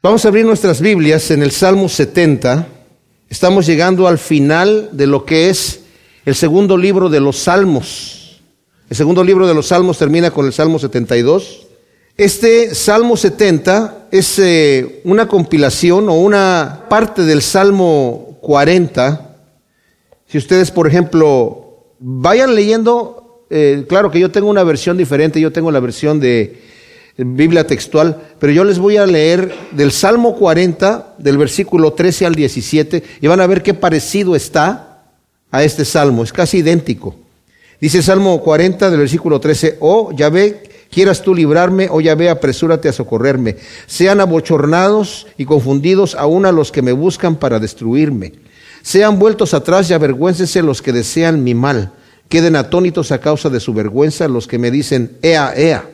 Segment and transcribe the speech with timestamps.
[0.00, 2.68] Vamos a abrir nuestras Biblias en el Salmo 70.
[3.28, 5.80] Estamos llegando al final de lo que es
[6.24, 8.40] el segundo libro de los Salmos.
[8.88, 11.66] El segundo libro de los Salmos termina con el Salmo 72.
[12.16, 19.36] Este Salmo 70 es eh, una compilación o una parte del Salmo 40.
[20.28, 25.50] Si ustedes, por ejemplo, vayan leyendo, eh, claro que yo tengo una versión diferente, yo
[25.50, 26.67] tengo la versión de
[27.20, 32.36] Biblia textual, pero yo les voy a leer del Salmo 40, del versículo 13 al
[32.36, 35.02] 17, y van a ver qué parecido está
[35.50, 37.16] a este salmo, es casi idéntico.
[37.80, 42.92] Dice Salmo 40 del versículo 13, oh Yahvé, quieras tú librarme, oh Yahvé, apresúrate a
[42.92, 43.56] socorrerme.
[43.86, 48.34] Sean abochornados y confundidos aún a los que me buscan para destruirme.
[48.82, 51.92] Sean vueltos atrás y avergüéncense los que desean mi mal.
[52.28, 55.84] Queden atónitos a causa de su vergüenza los que me dicen, ea, ea.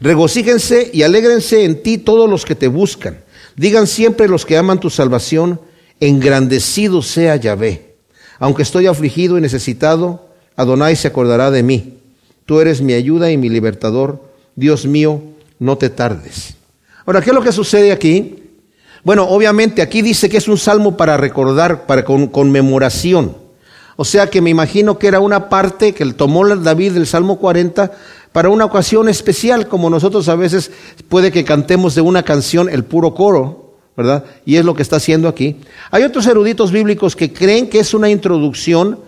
[0.00, 3.18] Regocíjense y alégrense en ti todos los que te buscan.
[3.56, 5.60] Digan siempre los que aman tu salvación,
[6.00, 7.94] engrandecido sea Yahvé.
[8.38, 11.98] Aunque estoy afligido y necesitado, Adonai se acordará de mí.
[12.46, 14.22] Tú eres mi ayuda y mi libertador.
[14.54, 15.20] Dios mío,
[15.58, 16.54] no te tardes.
[17.04, 18.42] Ahora, ¿qué es lo que sucede aquí?
[19.02, 23.36] Bueno, obviamente aquí dice que es un salmo para recordar, para conmemoración.
[24.00, 27.90] O sea que me imagino que era una parte que tomó David del Salmo 40
[28.30, 30.70] para una ocasión especial, como nosotros a veces
[31.08, 34.24] puede que cantemos de una canción el puro coro, ¿verdad?
[34.46, 35.56] Y es lo que está haciendo aquí.
[35.90, 39.00] Hay otros eruditos bíblicos que creen que es una introducción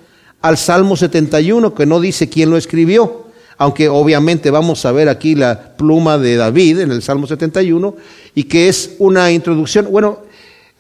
[0.42, 3.27] al Salmo 71, que no dice quién lo escribió,
[3.58, 7.94] aunque obviamente vamos a ver aquí la pluma de David en el Salmo 71,
[8.34, 9.86] y que es una introducción.
[9.88, 10.18] Bueno,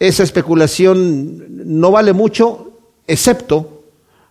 [0.00, 2.72] esa especulación no vale mucho,
[3.06, 3.76] excepto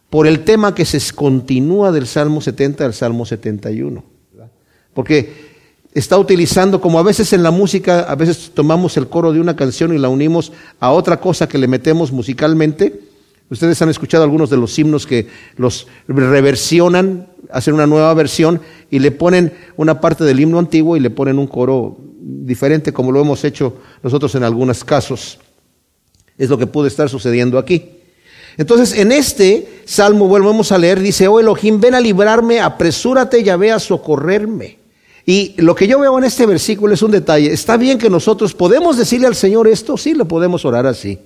[0.09, 4.03] por el tema que se continúa del Salmo 70 al Salmo 71.
[4.93, 5.49] Porque
[5.93, 9.55] está utilizando, como a veces en la música, a veces tomamos el coro de una
[9.55, 13.01] canción y la unimos a otra cosa que le metemos musicalmente.
[13.49, 18.61] Ustedes han escuchado algunos de los himnos que los reversionan, hacen una nueva versión
[18.91, 23.11] y le ponen una parte del himno antiguo y le ponen un coro diferente, como
[23.11, 25.39] lo hemos hecho nosotros en algunos casos.
[26.37, 27.98] Es lo que puede estar sucediendo aquí.
[28.59, 33.55] Entonces, en este salmo, volvemos a leer, dice, oh Elohim, ven a librarme, apresúrate, ya
[33.55, 34.77] ve a socorrerme.
[35.25, 37.53] Y lo que yo veo en este versículo es un detalle.
[37.53, 41.17] Está bien que nosotros podemos decirle al Señor esto, sí, lo podemos orar así.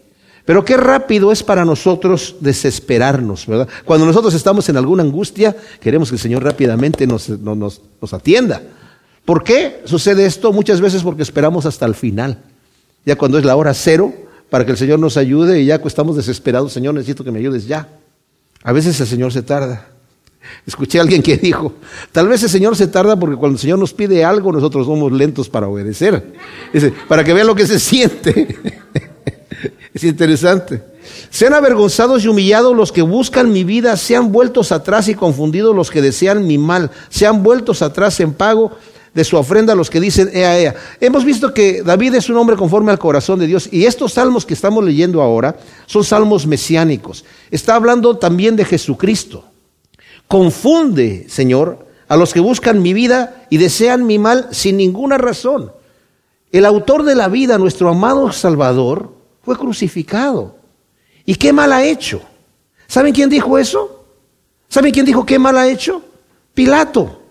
[0.46, 3.68] Pero qué rápido es para nosotros desesperarnos, ¿verdad?
[3.84, 8.62] Cuando nosotros estamos en alguna angustia, queremos que el Señor rápidamente nos, nos, nos atienda.
[9.26, 10.54] ¿Por qué sucede esto?
[10.54, 12.38] Muchas veces porque esperamos hasta el final.
[13.08, 14.14] Ya cuando es la hora cero,
[14.54, 17.66] para que el Señor nos ayude y ya estamos desesperados, Señor, necesito que me ayudes
[17.66, 17.88] ya.
[18.62, 19.88] A veces el Señor se tarda.
[20.68, 21.74] Escuché a alguien que dijo,
[22.12, 25.12] tal vez el Señor se tarda porque cuando el Señor nos pide algo, nosotros somos
[25.12, 26.36] lentos para obedecer.
[27.08, 28.56] Para que vean lo que se siente.
[29.92, 30.84] es interesante.
[31.32, 35.90] Sean avergonzados y humillados los que buscan mi vida, sean vueltos atrás y confundidos los
[35.90, 38.78] que desean mi mal, sean vueltos atrás en pago
[39.14, 40.76] de su ofrenda a los que dicen ea, ea.
[41.00, 44.46] Hemos visto que David es un hombre conforme al corazón de Dios y estos salmos
[44.46, 47.24] que estamos leyendo ahora son salmos mesiánicos.
[47.52, 49.46] Está hablando también de Jesucristo.
[50.28, 55.72] Confunde, Señor, a los que buscan mi vida y desean mi mal sin ninguna razón.
[56.52, 59.14] El autor de la vida, nuestro amado Salvador,
[59.44, 60.56] fue crucificado.
[61.26, 62.22] ¿Y qué mal ha hecho?
[62.88, 64.06] ¿Saben quién dijo eso?
[64.70, 66.02] ¿Saben quién dijo qué mal ha hecho?
[66.54, 67.22] Pilato,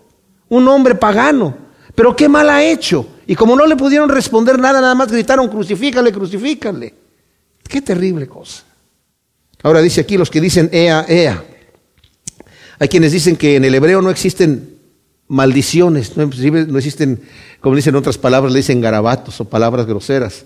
[0.49, 1.55] un hombre pagano,
[1.95, 3.07] pero qué mal ha hecho.
[3.27, 6.93] Y como no le pudieron responder nada, nada más gritaron, crucifícale, crucifícale.
[7.67, 8.63] Qué terrible cosa.
[9.61, 11.43] Ahora dice aquí los que dicen ea, ea.
[12.79, 14.77] Hay quienes dicen que en el hebreo no existen
[15.27, 16.23] maldiciones, no,
[16.77, 17.21] existen,
[17.61, 20.45] como dicen otras palabras, le dicen garabatos o palabras groseras.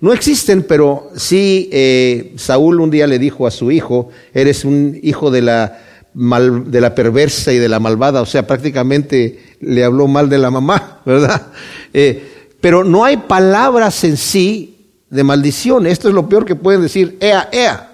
[0.00, 4.98] No existen, pero sí eh, Saúl un día le dijo a su hijo, eres un
[5.02, 5.83] hijo de la
[6.14, 10.50] de la perversa y de la malvada, o sea, prácticamente le habló mal de la
[10.50, 11.48] mamá, ¿verdad?
[11.92, 15.86] Eh, pero no hay palabras en sí de maldición.
[15.86, 17.90] Esto es lo peor que pueden decir, ea, ea.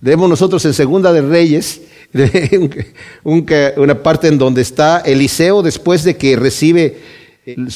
[0.00, 1.80] Debemos nosotros en Segunda de Reyes,
[3.24, 6.98] una parte en donde está Eliseo después de que recibe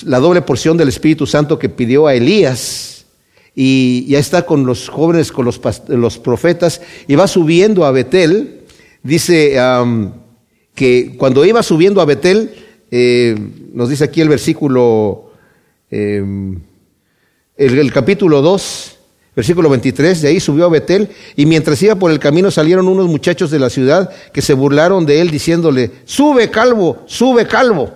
[0.04, 3.06] la doble porción del Espíritu Santo que pidió a Elías
[3.54, 8.57] y ya está con los jóvenes, con los, los profetas y va subiendo a Betel
[9.02, 9.56] Dice
[10.74, 12.50] que cuando iba subiendo a Betel,
[12.90, 13.36] eh,
[13.72, 15.32] nos dice aquí el versículo,
[15.90, 16.60] em,
[17.56, 18.98] el, capítulo 2,
[19.36, 23.08] versículo 23, de ahí subió a Betel y mientras iba por el camino salieron unos
[23.08, 27.92] muchachos de la ciudad que se burlaron de él diciéndole, sube calvo, sube calvo.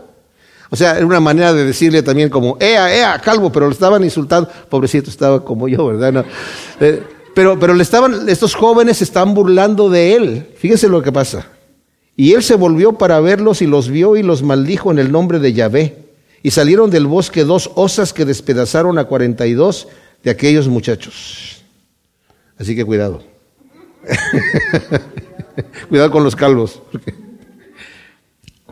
[0.71, 4.03] O sea, era una manera de decirle también como, ea, ea, calvo, pero le estaban
[4.05, 4.49] insultando.
[4.71, 6.25] Pobrecito, estaba como yo, ¿verdad?
[6.81, 7.03] Eh,
[7.35, 10.49] pero, pero le estaban, estos jóvenes se están burlando de él.
[10.57, 11.49] Fíjense lo que pasa.
[12.17, 15.39] Y él se volvió para verlos y los vio y los maldijo en el nombre
[15.39, 15.99] de Yahvé.
[16.43, 19.89] Y salieron del bosque dos osas que despedazaron a cuarenta y dos
[20.23, 21.63] de aquellos muchachos.
[22.59, 23.23] Así que cuidado.
[25.89, 26.83] cuidado con los calvos.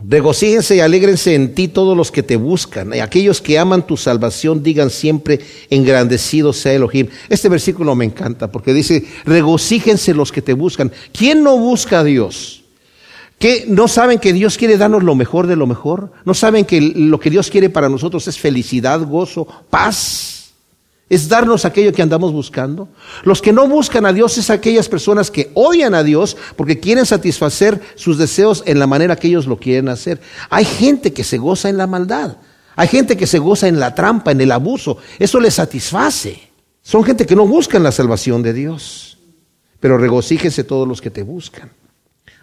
[0.07, 2.93] Regocíjense y alégrense en ti todos los que te buscan.
[2.93, 5.39] Y aquellos que aman tu salvación digan siempre,
[5.69, 7.07] engrandecido sea Elohim.
[7.29, 10.91] Este versículo me encanta porque dice, regocíjense los que te buscan.
[11.11, 12.63] ¿Quién no busca a Dios?
[13.37, 16.11] ¿Qué, ¿No saben que Dios quiere darnos lo mejor de lo mejor?
[16.25, 20.30] ¿No saben que lo que Dios quiere para nosotros es felicidad, gozo, paz?
[21.11, 22.87] Es darnos aquello que andamos buscando.
[23.23, 27.05] Los que no buscan a Dios es aquellas personas que odian a Dios porque quieren
[27.05, 30.21] satisfacer sus deseos en la manera que ellos lo quieren hacer.
[30.49, 32.37] Hay gente que se goza en la maldad.
[32.77, 34.99] Hay gente que se goza en la trampa, en el abuso.
[35.19, 36.49] Eso les satisface.
[36.81, 39.17] Son gente que no buscan la salvación de Dios.
[39.81, 41.71] Pero regocíjense todos los que te buscan.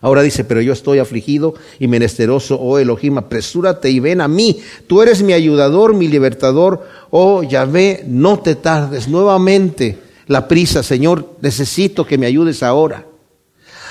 [0.00, 4.60] Ahora dice, pero yo estoy afligido y menesteroso, oh Elohim, apresúrate y ven a mí.
[4.86, 9.08] Tú eres mi ayudador, mi libertador, oh Yahvé, no te tardes.
[9.08, 9.98] Nuevamente
[10.28, 13.06] la prisa, Señor, necesito que me ayudes ahora.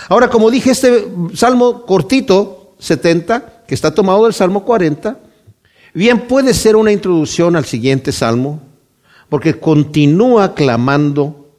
[0.07, 5.19] Ahora, como dije, este salmo cortito, 70, que está tomado del salmo 40,
[5.93, 8.61] bien puede ser una introducción al siguiente salmo,
[9.27, 11.49] porque continúa clamando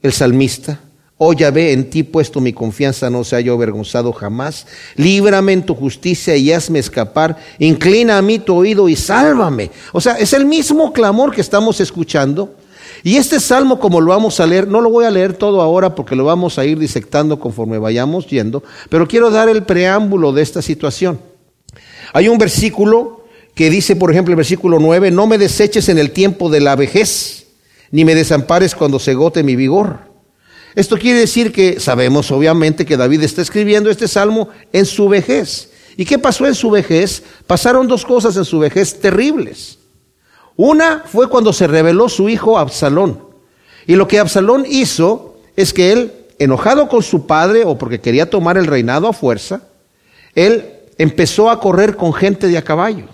[0.00, 0.80] el salmista
[1.20, 4.68] Oh Yahvé, en ti puesto mi confianza, no sea yo avergonzado jamás.
[4.94, 7.36] Líbrame en tu justicia y hazme escapar.
[7.58, 9.72] Inclina a mí tu oído y sálvame.
[9.92, 12.54] O sea, es el mismo clamor que estamos escuchando.
[13.02, 15.96] Y este salmo, como lo vamos a leer, no lo voy a leer todo ahora
[15.96, 20.42] porque lo vamos a ir disectando conforme vayamos yendo, pero quiero dar el preámbulo de
[20.42, 21.20] esta situación.
[22.12, 23.24] Hay un versículo
[23.54, 26.76] que dice, por ejemplo, el versículo 9, no me deseches en el tiempo de la
[26.76, 27.46] vejez,
[27.90, 30.07] ni me desampares cuando se gote mi vigor.
[30.78, 35.72] Esto quiere decir que sabemos obviamente que David está escribiendo este salmo en su vejez.
[35.96, 37.24] ¿Y qué pasó en su vejez?
[37.48, 39.80] Pasaron dos cosas en su vejez terribles.
[40.54, 43.24] Una fue cuando se reveló su hijo Absalón.
[43.88, 48.30] Y lo que Absalón hizo es que él, enojado con su padre o porque quería
[48.30, 49.62] tomar el reinado a fuerza,
[50.36, 50.64] él
[50.96, 53.06] empezó a correr con gente de a caballo,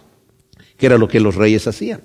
[0.77, 2.03] que era lo que los reyes hacían.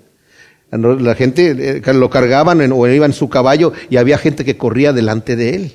[0.70, 4.92] La gente eh, lo cargaban o iba en su caballo y había gente que corría
[4.92, 5.72] delante de él.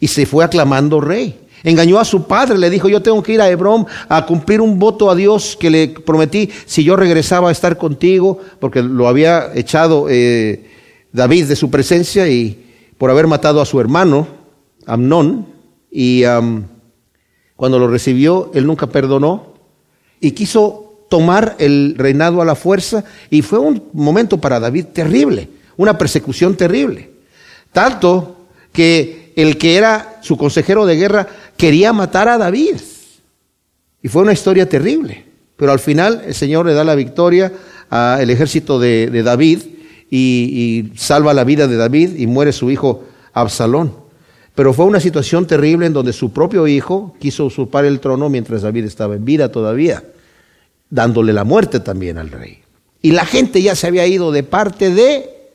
[0.00, 1.38] Y se fue aclamando rey.
[1.62, 4.78] Engañó a su padre, le dijo, yo tengo que ir a Hebrón a cumplir un
[4.78, 9.50] voto a Dios que le prometí si yo regresaba a estar contigo, porque lo había
[9.54, 10.64] echado eh,
[11.12, 12.66] David de su presencia y
[12.96, 14.26] por haber matado a su hermano,
[14.86, 15.46] Amnón,
[15.90, 16.22] y
[17.56, 19.54] cuando lo recibió, él nunca perdonó
[20.20, 25.48] y quiso tomar el reinado a la fuerza y fue un momento para David terrible,
[25.76, 27.10] una persecución terrible.
[27.72, 31.26] Tanto que el que era su consejero de guerra
[31.56, 32.76] quería matar a David.
[34.00, 35.24] Y fue una historia terrible.
[35.56, 37.52] Pero al final el Señor le da la victoria
[37.90, 39.62] al ejército de, David
[40.10, 43.02] y, salva la vida de David y muere su hijo
[43.32, 43.92] Absalón.
[44.54, 48.62] Pero fue una situación terrible en donde su propio hijo quiso usurpar el trono mientras
[48.62, 50.04] David estaba en vida todavía
[50.90, 52.62] dándole la muerte también al rey.
[53.00, 55.52] Y la gente ya se había ido de parte de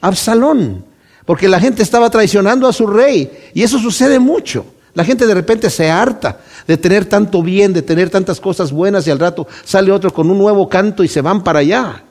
[0.00, 0.84] Absalón,
[1.24, 3.30] porque la gente estaba traicionando a su rey.
[3.54, 4.66] Y eso sucede mucho.
[4.92, 9.06] La gente de repente se harta de tener tanto bien, de tener tantas cosas buenas
[9.06, 12.04] y al rato sale otro con un nuevo canto y se van para allá.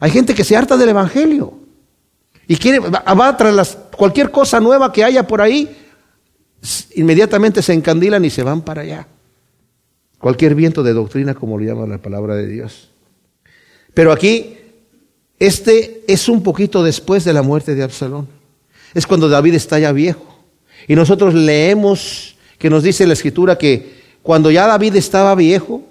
[0.00, 1.54] Hay gente que se harta del Evangelio
[2.46, 5.76] y quiere, va tras las, cualquier cosa nueva que haya por ahí,
[6.94, 9.06] inmediatamente se encandilan y se van para allá.
[10.24, 12.88] Cualquier viento de doctrina, como lo llama la palabra de Dios.
[13.92, 14.56] Pero aquí,
[15.38, 18.26] este es un poquito después de la muerte de Absalón.
[18.94, 20.24] Es cuando David está ya viejo.
[20.88, 25.82] Y nosotros leemos que nos dice la escritura que cuando ya David estaba viejo,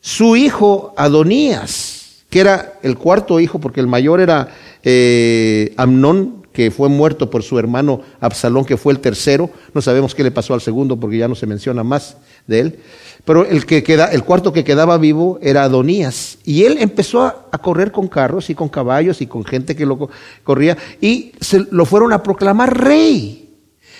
[0.00, 4.48] su hijo Adonías, que era el cuarto hijo, porque el mayor era
[4.82, 9.50] eh, Amnón, que fue muerto por su hermano Absalón, que fue el tercero.
[9.72, 12.16] No sabemos qué le pasó al segundo porque ya no se menciona más
[12.46, 12.78] de él.
[13.24, 16.38] Pero el, que queda, el cuarto que quedaba vivo era Adonías.
[16.44, 20.08] Y él empezó a, correr con carros y con caballos y con gente que lo
[20.42, 20.76] corría.
[21.00, 23.48] Y se, lo fueron a proclamar rey.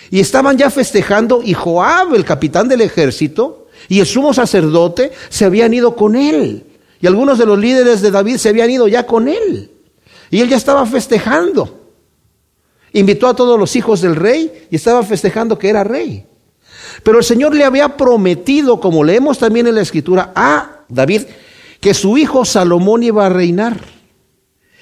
[0.09, 5.45] Y estaban ya festejando y Joab, el capitán del ejército, y el sumo sacerdote se
[5.45, 6.65] habían ido con él.
[6.99, 9.71] Y algunos de los líderes de David se habían ido ya con él.
[10.29, 11.80] Y él ya estaba festejando.
[12.93, 16.25] Invitó a todos los hijos del rey y estaba festejando que era rey.
[17.03, 21.23] Pero el Señor le había prometido, como leemos también en la escritura, a David,
[21.79, 23.79] que su hijo Salomón iba a reinar.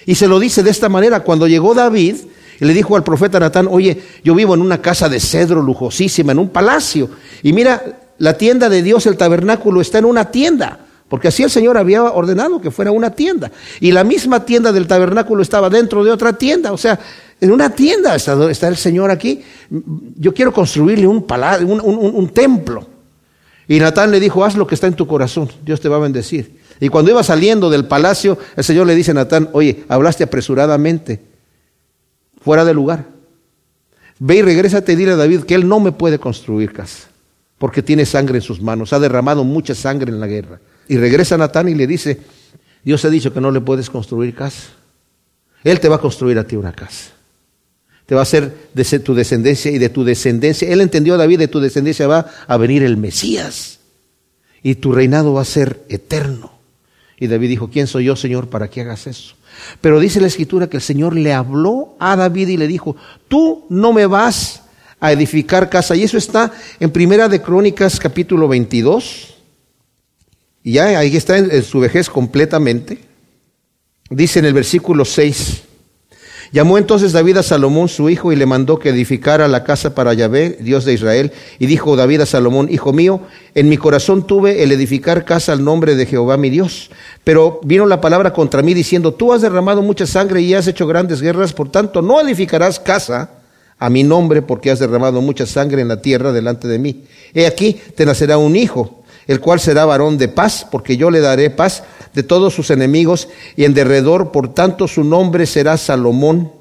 [0.05, 2.15] Y se lo dice de esta manera, cuando llegó David,
[2.59, 6.39] le dijo al profeta Natán, oye, yo vivo en una casa de cedro lujosísima, en
[6.39, 7.09] un palacio,
[7.43, 10.87] y mira, la tienda de Dios, el tabernáculo, está en una tienda.
[11.09, 13.51] Porque así el Señor había ordenado que fuera una tienda.
[13.79, 16.71] Y la misma tienda del tabernáculo estaba dentro de otra tienda.
[16.71, 16.99] O sea,
[17.41, 19.41] en una tienda está, el Señor aquí.
[20.15, 22.87] Yo quiero construirle un, palacio, un, templo.
[23.67, 25.99] Y Natán le dijo, haz lo que está en tu corazón, Dios te va a
[25.99, 26.59] bendecir.
[26.79, 31.21] Y cuando iba saliendo del palacio, el Señor le dice a Natán, oye, hablaste apresuradamente,
[32.41, 33.05] fuera de lugar.
[34.19, 37.07] Ve y regrésate y dile a David que él no me puede construir casa,
[37.57, 40.59] porque tiene sangre en sus manos, ha derramado mucha sangre en la guerra.
[40.89, 42.19] Y regresa Natán y le dice,
[42.83, 44.69] Dios ha dicho que no le puedes construir casa.
[45.63, 47.11] Él te va a construir a ti una casa.
[48.07, 50.67] Te va a hacer de tu descendencia y de tu descendencia.
[50.67, 53.79] Él entendió, David, de tu descendencia va a venir el Mesías.
[54.63, 56.53] Y tu reinado va a ser eterno.
[57.19, 59.35] Y David dijo, ¿quién soy yo, Señor, para que hagas eso?
[59.81, 62.95] Pero dice la escritura que el Señor le habló a David y le dijo,
[63.27, 64.63] tú no me vas
[64.99, 65.95] a edificar casa.
[65.95, 69.35] Y eso está en Primera de Crónicas capítulo 22.
[70.63, 72.99] Y ya ahí está en, su vejez completamente.
[74.09, 75.63] Dice en el versículo 6.
[76.51, 80.15] Llamó entonces David a Salomón su hijo y le mandó que edificara la casa para
[80.15, 81.31] Yahvé, Dios de Israel.
[81.59, 83.21] Y dijo David a Salomón, Hijo mío,
[83.53, 86.89] en mi corazón tuve el edificar casa al nombre de Jehová mi Dios.
[87.23, 90.87] Pero vino la palabra contra mí diciendo, Tú has derramado mucha sangre y has hecho
[90.87, 93.29] grandes guerras, por tanto no edificarás casa
[93.77, 97.03] a mi nombre porque has derramado mucha sangre en la tierra delante de mí.
[97.33, 98.98] He aquí te nacerá un hijo
[99.29, 101.83] el cual será varón de paz, porque yo le daré paz
[102.15, 106.51] de todos sus enemigos, y en derredor, por tanto, su nombre será Salomón,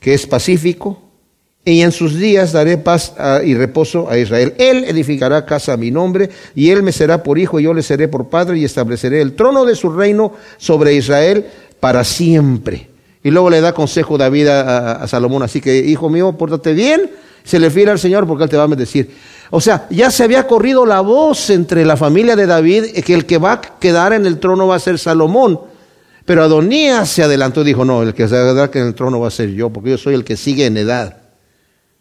[0.00, 1.00] que es pacífico,
[1.64, 3.14] y en sus días daré paz
[3.46, 4.52] y reposo a Israel.
[4.58, 7.82] Él edificará casa a mi nombre, y él me será por hijo, y yo le
[7.82, 11.46] seré por padre, y estableceré el trono de su reino sobre Israel
[11.80, 12.90] para siempre.
[13.22, 17.10] Y luego le da consejo David a, a Salomón, así que, hijo mío, pórtate bien,
[17.44, 19.10] se le fiera al Señor, porque él te va a bendecir.
[19.56, 23.24] O sea, ya se había corrido la voz entre la familia de David que el
[23.24, 25.60] que va a quedar en el trono va a ser Salomón.
[26.24, 29.28] Pero Adonías se adelantó y dijo, no, el que se quedar en el trono va
[29.28, 31.18] a ser yo, porque yo soy el que sigue en edad.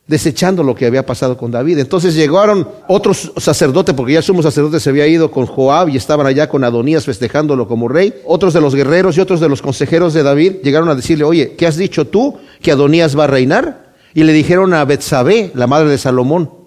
[0.07, 1.77] Desechando lo que había pasado con David.
[1.77, 5.97] Entonces llegaron otros sacerdotes, porque ya el sumo sacerdote se había ido con Joab y
[5.97, 8.15] estaban allá con Adonías festejándolo como rey.
[8.25, 11.53] Otros de los guerreros y otros de los consejeros de David llegaron a decirle, oye,
[11.55, 12.35] ¿qué has dicho tú?
[12.63, 13.93] ¿Que Adonías va a reinar?
[14.15, 16.62] Y le dijeron a Betsabé, la madre de Salomón,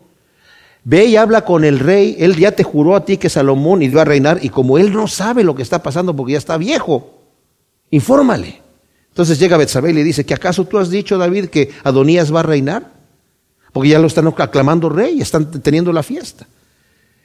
[0.89, 2.15] Ve y habla con el rey.
[2.21, 5.09] Él ya te juró a ti que Salomón iba a reinar y como él no
[5.09, 7.25] sabe lo que está pasando porque ya está viejo,
[7.91, 8.63] infórmale.
[9.09, 12.39] Entonces llega Betsabé y le dice, ¿que acaso tú has dicho, David, que Adonías va
[12.39, 12.93] a reinar?
[13.73, 16.47] Porque ya lo están aclamando rey, están teniendo la fiesta.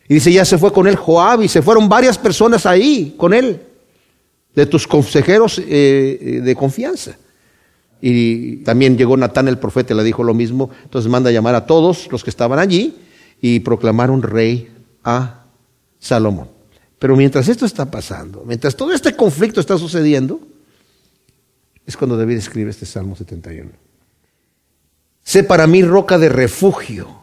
[0.09, 3.31] Y dice, ya se fue con él Joab y se fueron varias personas ahí con
[3.31, 3.61] él,
[4.55, 7.15] de tus consejeros eh, eh, de confianza.
[8.01, 10.71] Y también llegó Natán el profeta y le dijo lo mismo.
[10.81, 12.95] Entonces manda a llamar a todos los que estaban allí
[13.41, 14.71] y proclamaron rey
[15.03, 15.45] a
[15.99, 16.49] Salomón.
[16.99, 20.39] Pero mientras esto está pasando, mientras todo este conflicto está sucediendo,
[21.85, 23.71] es cuando David escribe este Salmo 71.
[25.23, 27.20] Sé para mí roca de refugio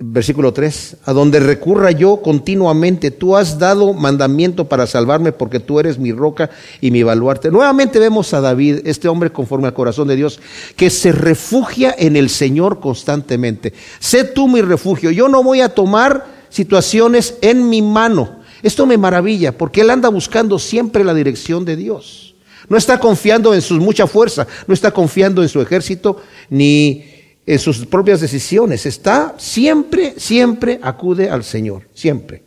[0.00, 5.80] versículo 3, a donde recurra yo continuamente, tú has dado mandamiento para salvarme porque tú
[5.80, 6.50] eres mi roca
[6.80, 7.50] y mi baluarte.
[7.50, 10.40] Nuevamente vemos a David, este hombre conforme al corazón de Dios,
[10.76, 13.72] que se refugia en el Señor constantemente.
[13.98, 18.38] Sé tú mi refugio, yo no voy a tomar situaciones en mi mano.
[18.62, 22.34] Esto me maravilla porque él anda buscando siempre la dirección de Dios.
[22.68, 27.17] No está confiando en su mucha fuerza, no está confiando en su ejército, ni
[27.48, 28.84] en sus propias decisiones.
[28.84, 32.42] Está siempre, siempre acude al Señor, siempre.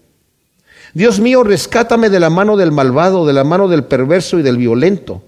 [0.94, 4.58] Dios mío, rescátame de la mano del malvado, de la mano del perverso y del
[4.58, 5.24] violento.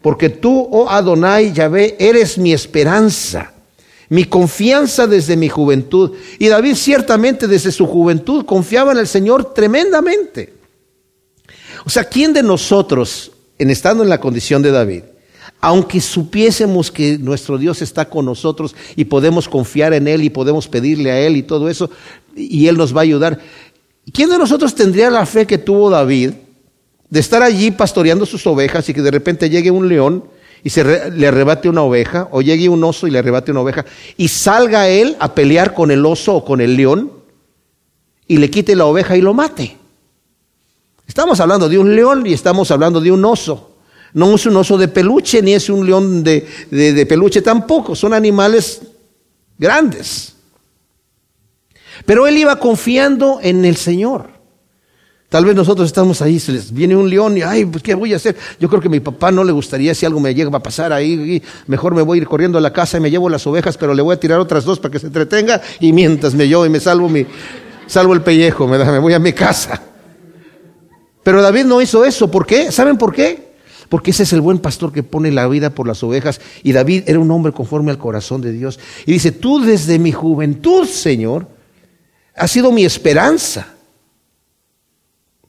[0.00, 3.52] Porque tú, oh Adonai Yahvé, eres mi esperanza,
[4.08, 6.16] mi confianza desde mi juventud.
[6.40, 10.52] Y David ciertamente desde su juventud confiaba en el Señor tremendamente.
[11.84, 15.02] O sea, ¿quién de nosotros, en estando en la condición de David,
[15.64, 20.66] aunque supiésemos que nuestro Dios está con nosotros y podemos confiar en Él y podemos
[20.66, 21.88] pedirle a Él y todo eso,
[22.34, 23.38] y Él nos va a ayudar,
[24.12, 26.32] ¿quién de nosotros tendría la fe que tuvo David
[27.08, 30.24] de estar allí pastoreando sus ovejas y que de repente llegue un león
[30.64, 33.84] y se le arrebate una oveja, o llegue un oso y le arrebate una oveja,
[34.16, 37.12] y salga él a pelear con el oso o con el león
[38.26, 39.76] y le quite la oveja y lo mate?
[41.06, 43.71] Estamos hablando de un león y estamos hablando de un oso.
[44.14, 47.96] No es un oso de peluche ni es un león de, de, peluche tampoco.
[47.96, 48.82] Son animales
[49.58, 50.34] grandes.
[52.04, 54.30] Pero él iba confiando en el Señor.
[55.28, 58.12] Tal vez nosotros estamos ahí, se les viene un león y, ay, pues, ¿qué voy
[58.12, 58.36] a hacer?
[58.60, 60.92] Yo creo que a mi papá no le gustaría si algo me llega a pasar
[60.92, 63.78] ahí, mejor me voy a ir corriendo a la casa y me llevo las ovejas,
[63.78, 66.66] pero le voy a tirar otras dos para que se entretenga y mientras me llevo
[66.66, 67.24] y me salvo mi,
[67.86, 69.80] salvo el pellejo, me, me voy a mi casa.
[71.22, 72.70] Pero David no hizo eso, ¿por qué?
[72.70, 73.51] ¿Saben por qué?
[73.92, 76.40] Porque ese es el buen pastor que pone la vida por las ovejas.
[76.62, 78.80] Y David era un hombre conforme al corazón de Dios.
[79.04, 81.46] Y dice, tú desde mi juventud, Señor,
[82.34, 83.74] has sido mi esperanza.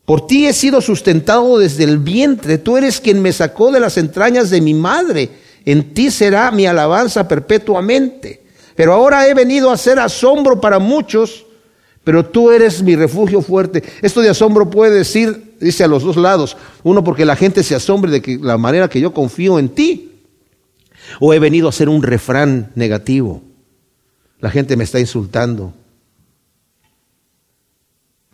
[0.03, 2.57] Por ti he sido sustentado desde el vientre.
[2.57, 5.29] Tú eres quien me sacó de las entrañas de mi madre.
[5.63, 8.43] En ti será mi alabanza perpetuamente.
[8.75, 11.45] Pero ahora he venido a ser asombro para muchos,
[12.03, 13.81] pero tú eres mi refugio fuerte.
[14.01, 16.57] Esto de asombro puede decir, dice a los dos lados.
[16.83, 20.11] Uno, porque la gente se asombre de que la manera que yo confío en ti.
[21.19, 23.41] O he venido a ser un refrán negativo.
[24.39, 25.73] La gente me está insultando.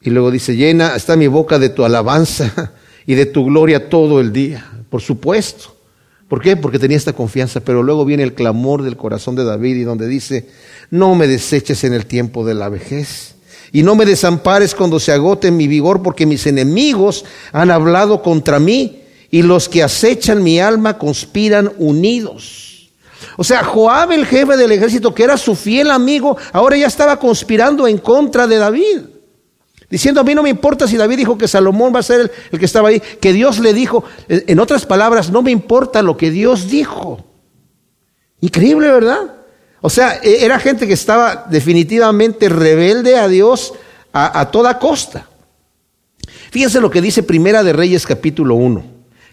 [0.02, 2.74] Y luego dice, llena está mi boca de tu alabanza
[3.06, 4.66] y de tu gloria todo el día.
[4.90, 5.76] Por supuesto.
[6.28, 6.56] ¿Por qué?
[6.56, 7.60] Porque tenía esta confianza.
[7.60, 10.50] Pero luego viene el clamor del corazón de David y donde dice,
[10.90, 13.36] no me deseches en el tiempo de la vejez.
[13.72, 18.60] Y no me desampares cuando se agote mi vigor, porque mis enemigos han hablado contra
[18.60, 22.90] mí y los que acechan mi alma conspiran unidos.
[23.38, 27.20] O sea, Joab, el jefe del ejército, que era su fiel amigo, ahora ya estaba
[27.20, 29.02] conspirando en contra de David.
[29.90, 32.60] Diciendo, a mí no me importa si David dijo que Salomón va a ser el,
[32.60, 36.30] que estaba ahí, que Dios le dijo, en otras palabras, no me importa lo que
[36.32, 37.26] Dios dijo.
[38.42, 39.39] Increíble, ¿verdad?
[39.82, 43.74] O sea, e, era gente que estaba definitivamente rebelde a Dios
[44.12, 45.28] a, a toda costa.
[46.52, 48.84] Fíjense lo que dice Primera de Reyes capítulo 1,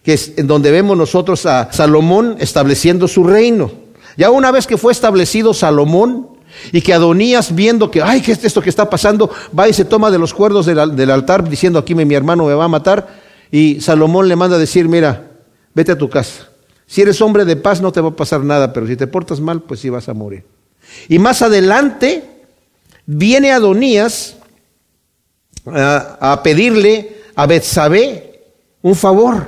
[0.03, 3.71] que es en donde vemos nosotros a Salomón estableciendo su reino.
[4.17, 6.37] Ya una vez que fue establecido Salomón,
[6.73, 9.31] y que Adonías, viendo que, ay, ¿qué es esto que está pasando?
[9.57, 12.65] Va y se toma de los cuerdos del, altar diciendo, aquí mi, hermano me va
[12.65, 13.09] a matar.
[13.51, 15.31] Y Salomón le manda a decir, mira,
[15.75, 16.49] vete a tu casa.
[16.87, 19.41] Si eres hombre de paz no te va a pasar nada, pero si te portas
[19.41, 20.45] mal, pues sí vas a morir.
[21.09, 22.23] Y más adelante
[23.07, 24.37] viene Adonías
[25.67, 28.45] a, pedirle a Betsabé
[28.83, 29.47] un favor.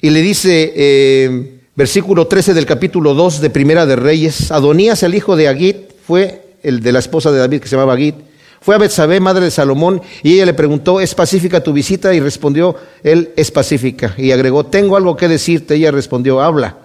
[0.00, 5.14] Y le dice, eh, versículo 13 del capítulo 2 de Primera de Reyes, Adonías, el
[5.14, 8.16] hijo de Agit, fue el de la esposa de David que se llamaba Agit,
[8.62, 12.14] fue a Betsabé, madre de Salomón, y ella le preguntó, ¿es pacífica tu visita?
[12.14, 14.14] Y respondió, él es pacífica.
[14.16, 15.74] Y agregó, tengo algo que decirte.
[15.74, 16.78] Ella respondió, habla.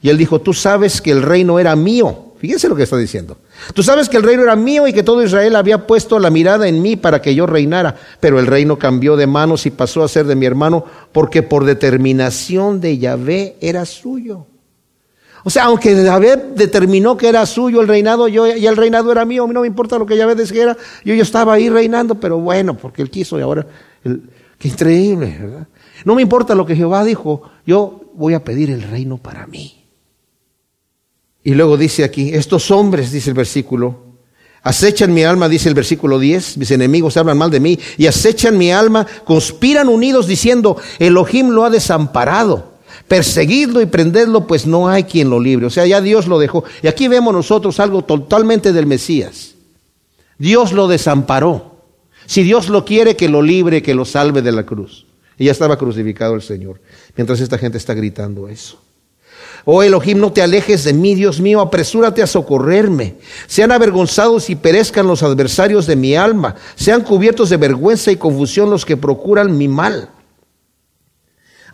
[0.00, 2.34] Y él dijo, tú sabes que el reino era mío.
[2.38, 3.38] Fíjense lo que está diciendo.
[3.72, 6.68] Tú sabes que el reino era mío y que todo Israel había puesto la mirada
[6.68, 7.96] en mí para que yo reinara.
[8.20, 11.64] Pero el reino cambió de manos y pasó a ser de mi hermano porque por
[11.64, 14.46] determinación de Yahvé era suyo.
[15.46, 19.26] O sea, aunque David determinó que era suyo el reinado, yo y el reinado era
[19.26, 22.74] mío, no me importa lo que Yahvé dijera, yo, yo estaba ahí reinando, pero bueno,
[22.74, 23.66] porque él quiso y ahora,
[24.58, 25.68] qué increíble, ¿verdad?
[26.06, 29.84] No me importa lo que Jehová dijo, yo voy a pedir el reino para mí.
[31.42, 33.98] Y luego dice aquí, estos hombres, dice el versículo,
[34.62, 38.56] acechan mi alma, dice el versículo 10, mis enemigos hablan mal de mí, y acechan
[38.56, 42.73] mi alma, conspiran unidos diciendo, Elohim lo ha desamparado
[43.14, 45.66] perseguidlo y prenderlo, pues no hay quien lo libre.
[45.66, 46.64] O sea, ya Dios lo dejó.
[46.82, 49.54] Y aquí vemos nosotros algo totalmente del Mesías.
[50.36, 51.76] Dios lo desamparó.
[52.26, 55.06] Si Dios lo quiere, que lo libre, que lo salve de la cruz.
[55.38, 56.80] Y ya estaba crucificado el Señor.
[57.14, 58.80] Mientras esta gente está gritando eso.
[59.64, 63.14] Oh Elohim, no te alejes de mí, Dios mío, apresúrate a socorrerme.
[63.46, 66.56] Sean avergonzados y perezcan los adversarios de mi alma.
[66.74, 70.10] Sean cubiertos de vergüenza y confusión los que procuran mi mal.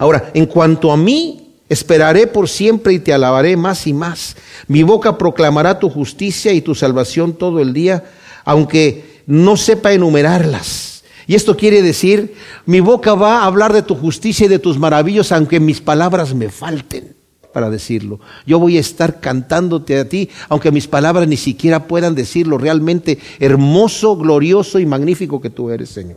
[0.00, 4.34] Ahora, en cuanto a mí, esperaré por siempre y te alabaré más y más.
[4.66, 8.04] Mi boca proclamará tu justicia y tu salvación todo el día,
[8.46, 11.04] aunque no sepa enumerarlas.
[11.26, 12.34] Y esto quiere decir,
[12.64, 16.34] mi boca va a hablar de tu justicia y de tus maravillas, aunque mis palabras
[16.34, 17.14] me falten
[17.52, 18.20] para decirlo.
[18.46, 23.18] Yo voy a estar cantándote a ti, aunque mis palabras ni siquiera puedan decirlo realmente
[23.38, 26.16] hermoso, glorioso y magnífico que tú eres, Señor.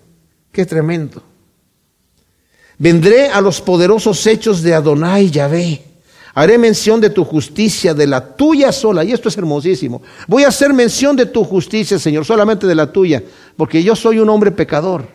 [0.53, 1.32] Qué tremendo.
[2.77, 5.83] Vendré a los poderosos hechos de Adonai Yahvé.
[6.35, 9.03] Haré mención de tu justicia, de la tuya sola.
[9.03, 10.01] Y esto es hermosísimo.
[10.27, 13.23] Voy a hacer mención de tu justicia, Señor, solamente de la tuya,
[13.55, 15.07] porque yo soy un hombre pecador.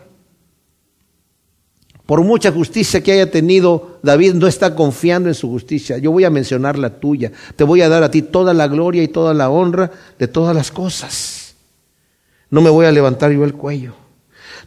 [2.05, 5.99] Por mucha justicia que haya tenido, David no está confiando en su justicia.
[5.99, 7.31] Yo voy a mencionar la tuya.
[7.55, 10.55] Te voy a dar a ti toda la gloria y toda la honra de todas
[10.55, 11.53] las cosas.
[12.49, 13.93] No me voy a levantar yo el cuello.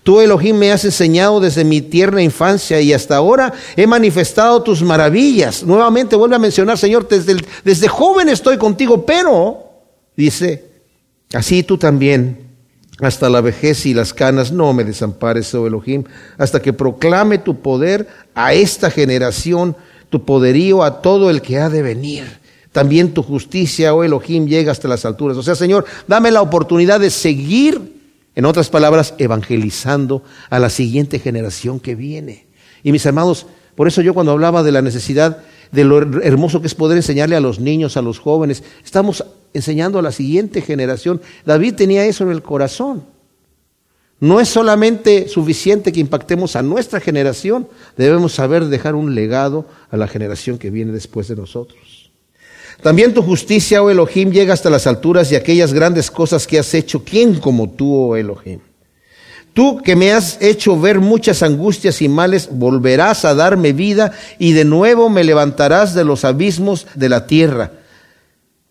[0.03, 4.83] Tú, Elohim, me has enseñado desde mi tierna infancia y hasta ahora he manifestado tus
[4.83, 5.63] maravillas.
[5.63, 9.63] Nuevamente vuelve a mencionar, Señor, desde, desde joven estoy contigo, pero,
[10.17, 10.65] dice,
[11.33, 12.51] así tú también
[13.01, 16.05] hasta la vejez y las canas, no me desampares, oh Elohim,
[16.39, 19.77] hasta que proclame tu poder a esta generación,
[20.09, 22.25] tu poderío a todo el que ha de venir.
[22.71, 25.37] También tu justicia, oh Elohim, llega hasta las alturas.
[25.37, 28.02] O sea, Señor, dame la oportunidad de seguir,
[28.35, 32.47] en otras palabras, evangelizando a la siguiente generación que viene.
[32.83, 35.43] Y mis hermanos, por eso yo cuando hablaba de la necesidad
[35.73, 38.63] de lo hermoso que es poder enseñarle a los niños, a los jóvenes.
[38.85, 41.21] Estamos enseñando a la siguiente generación.
[41.45, 43.05] David tenía eso en el corazón.
[44.21, 47.67] No es solamente suficiente que impactemos a nuestra generación,
[47.97, 52.02] debemos saber dejar un legado a la generación que viene después de nosotros.
[52.83, 56.75] También tu justicia, oh Elohim, llega hasta las alturas y aquellas grandes cosas que has
[56.75, 57.05] hecho.
[57.05, 58.59] ¿Quién como tú, oh Elohim?
[59.55, 64.53] Tú que me has hecho ver muchas angustias y males, volverás a darme vida y
[64.53, 67.73] de nuevo me levantarás de los abismos de la tierra.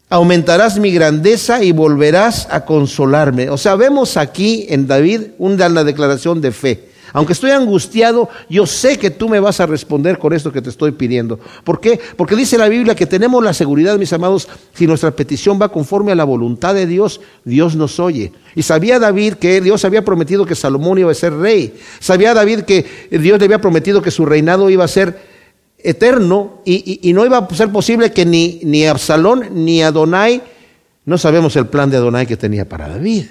[0.09, 3.49] Aumentarás mi grandeza y volverás a consolarme.
[3.49, 6.90] O sea, vemos aquí en David una declaración de fe.
[7.13, 10.69] Aunque estoy angustiado, yo sé que tú me vas a responder con esto que te
[10.69, 11.39] estoy pidiendo.
[11.63, 11.99] ¿Por qué?
[12.15, 16.11] Porque dice la Biblia que tenemos la seguridad, mis amados, si nuestra petición va conforme
[16.11, 18.31] a la voluntad de Dios, Dios nos oye.
[18.55, 21.73] Y sabía David que Dios había prometido que Salomón iba a ser rey.
[21.99, 25.31] Sabía David que Dios le había prometido que su reinado iba a ser
[25.83, 30.41] eterno y, no iba a ser posible que ni, ni Absalón ni Adonai,
[31.05, 33.25] no sabemos el plan de Adonai que tenía para David.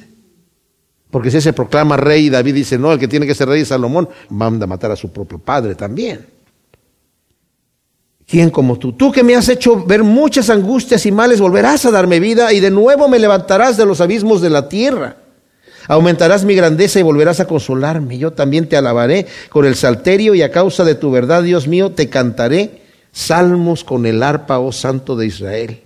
[1.10, 3.62] Porque si se proclama rey y David dice, no, el que tiene que ser rey
[3.62, 6.26] es Salomón, manda a matar a su propio padre también.
[8.26, 8.92] ¿Quién como tú?
[8.92, 12.60] Tú que me has hecho ver muchas angustias y males, volverás a darme vida y
[12.60, 15.16] de nuevo me levantarás de los abismos de la tierra.
[15.88, 18.18] Aumentarás mi grandeza y volverás a consolarme.
[18.18, 21.90] Yo también te alabaré con el salterio y a causa de tu verdad, Dios mío,
[21.90, 25.80] te cantaré salmos con el arpa, oh Santo de Israel.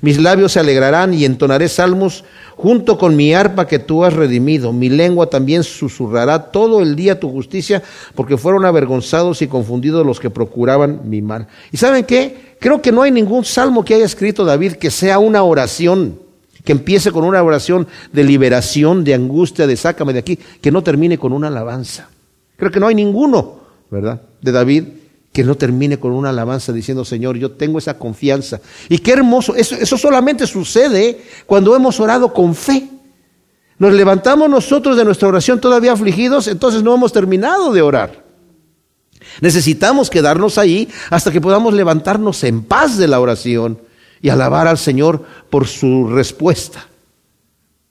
[0.00, 2.24] Mis labios se alegrarán y entonaré salmos
[2.56, 4.72] junto con mi arpa que tú has redimido.
[4.72, 7.82] Mi lengua también susurrará todo el día tu justicia,
[8.14, 11.46] porque fueron avergonzados y confundidos los que procuraban mi mal.
[11.70, 12.56] ¿Y saben qué?
[12.58, 16.18] Creo que no hay ningún salmo que haya escrito David que sea una oración,
[16.64, 20.82] que empiece con una oración de liberación, de angustia, de sácame de aquí, que no
[20.82, 22.08] termine con una alabanza.
[22.56, 23.60] Creo que no hay ninguno,
[23.90, 24.20] ¿verdad?
[24.42, 24.84] De David
[25.32, 28.60] que no termine con una alabanza diciendo, Señor, yo tengo esa confianza.
[28.88, 32.88] Y qué hermoso, eso, eso solamente sucede cuando hemos orado con fe.
[33.78, 38.24] Nos levantamos nosotros de nuestra oración todavía afligidos, entonces no hemos terminado de orar.
[39.40, 43.78] Necesitamos quedarnos ahí hasta que podamos levantarnos en paz de la oración
[44.20, 46.88] y alabar al Señor por su respuesta.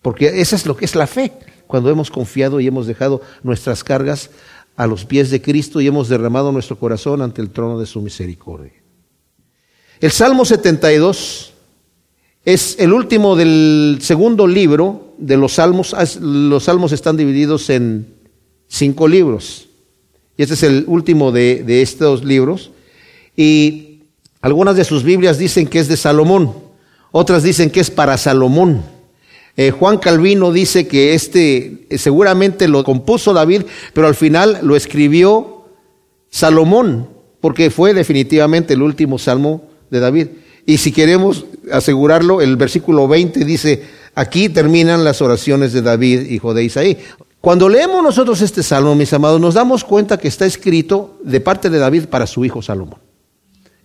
[0.02, 1.34] Porque eso es lo que es la fe,
[1.68, 4.30] cuando hemos confiado y hemos dejado nuestras cargas
[4.78, 8.00] a los pies de Cristo y hemos derramado nuestro corazón ante el trono de su
[8.00, 8.74] misericordia.
[10.00, 11.54] El Salmo 72
[12.46, 15.96] es el último del segundo libro de los salmos.
[16.22, 18.08] Los salmos están divididos en
[18.68, 19.68] cinco libros.
[20.38, 22.70] Y este es el último de, de estos libros.
[23.36, 24.04] Y
[24.42, 26.54] algunas de sus Biblias dicen que es de Salomón.
[27.12, 28.84] Otras dicen que es para Salomón.
[29.58, 34.76] Eh, Juan Calvino dice que este eh, seguramente lo compuso David, pero al final lo
[34.76, 35.66] escribió
[36.30, 37.10] Salomón,
[37.42, 40.28] porque fue definitivamente el último salmo de David.
[40.68, 46.54] Y si queremos asegurarlo, el versículo 20 dice, aquí terminan las oraciones de David, hijo
[46.54, 46.98] de Isaí.
[47.42, 51.70] Cuando leemos nosotros este salmo, mis amados, nos damos cuenta que está escrito de parte
[51.72, 53.07] de David para su hijo Salomón.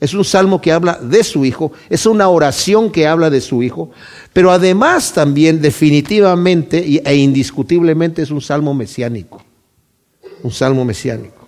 [0.02, 3.62] Es un salmo que habla de su hijo, es una oración que habla de su
[3.62, 3.92] hijo,
[4.32, 9.44] pero además también definitivamente e indiscutiblemente es un salmo mesiánico.
[10.42, 11.46] Un salmo mesiánico.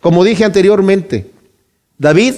[0.00, 1.32] Como dije anteriormente,
[1.98, 2.34] David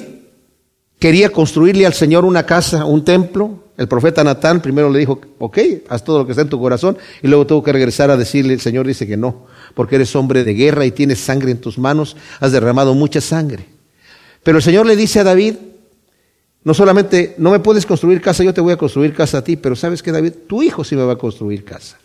[0.99, 3.65] quería construirle al Señor una casa, un templo.
[3.77, 5.59] El profeta Natán primero le dijo, ok,
[5.91, 8.55] haz todo lo que está en tu corazón, y luego tuvo que regresar a decirle,
[8.55, 11.77] el Señor dice que no, porque eres hombre de guerra y tienes sangre en tus
[11.77, 13.72] manos, has derramado mucha sangre.
[14.43, 15.55] Pero el Señor le dice a David,
[16.65, 19.57] no solamente, no me puedes construir casa, yo te voy a construir casa a ti,
[19.57, 21.99] pero sabes que David, tu hijo sí me va a construir casa.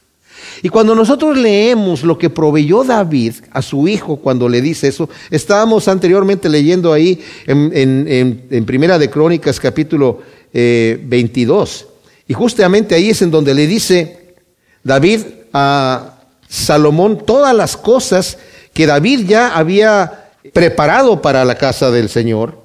[0.62, 5.10] Y cuando nosotros leemos lo que proveyó David a su hijo cuando le dice eso,
[5.30, 10.22] estábamos anteriormente leyendo ahí en, Primera de Crónicas capítulo
[10.54, 11.82] 22.
[11.82, 11.86] Eh,
[12.30, 14.36] y justamente ahí es en donde le dice
[14.84, 15.22] David
[15.54, 18.38] a Salomón todas las cosas
[18.74, 22.60] que David ya había preparado para la casa del Señor,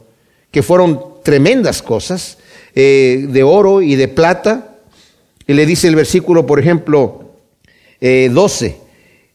[0.51, 2.39] que fueron tremendas cosas,
[2.75, 4.77] eh, de oro y de plata.
[5.47, 7.33] Y le dice el versículo, por ejemplo,
[8.01, 8.67] 12.
[8.67, 8.77] Eh,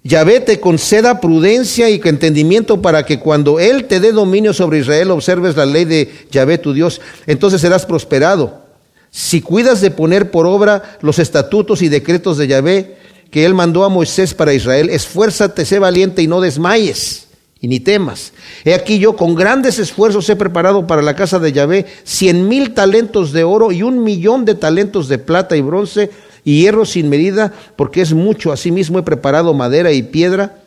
[0.03, 5.11] Yahvé te conceda prudencia y entendimiento para que cuando Él te dé dominio sobre Israel
[5.11, 8.63] observes la ley de Yahvé tu Dios, entonces serás prosperado.
[9.11, 12.95] Si cuidas de poner por obra los estatutos y decretos de Yahvé,
[13.31, 17.26] que él mandó a Moisés para Israel, esfuérzate, sé valiente y no desmayes
[17.59, 18.33] y ni temas.
[18.63, 22.73] He aquí yo con grandes esfuerzos he preparado para la casa de Yahvé cien mil
[22.73, 26.11] talentos de oro y un millón de talentos de plata y bronce
[26.43, 28.51] y hierro sin medida, porque es mucho.
[28.51, 30.59] Asimismo he preparado madera y piedra,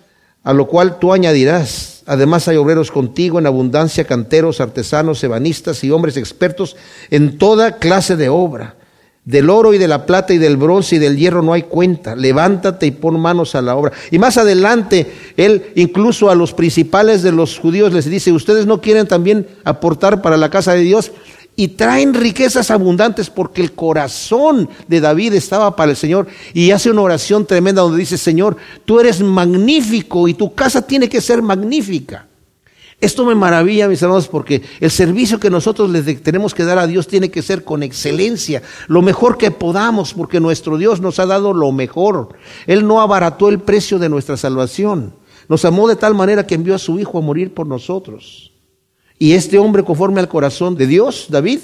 [0.43, 2.03] a lo cual tú añadirás.
[2.07, 6.77] Además hay obreros contigo en abundancia, canteros, artesanos, ebanistas y hombres expertos
[7.11, 8.75] en toda clase de obra.
[9.25, 12.17] Del oro y de la plata y del bronce y del hierro no hay cuenta.
[12.17, 13.93] Levántate y pon manos a la obra.
[14.11, 18.81] Y más adelante, él incluso a los principales de los judíos les dice, ustedes no
[18.81, 21.13] quieren también aportar para la casa de Dios
[21.55, 26.91] y traen riquezas abundantes porque el corazón de David estaba para el Señor y hace
[26.91, 28.57] una oración tremenda donde dice, Señor,
[28.87, 32.30] tú eres magnífico y tu casa tiene que ser magnífica.
[33.01, 36.87] Esto me maravilla, mis hermanos, porque el servicio que nosotros le tenemos que dar a
[36.87, 41.25] Dios tiene que ser con excelencia, lo mejor que podamos, porque nuestro Dios nos ha
[41.25, 42.37] dado lo mejor.
[42.67, 45.15] Él no abarató el precio de nuestra salvación.
[45.49, 48.53] Nos amó de tal manera que envió a su Hijo a morir por nosotros.
[49.19, 51.61] Y este hombre, conforme al corazón de Dios, David,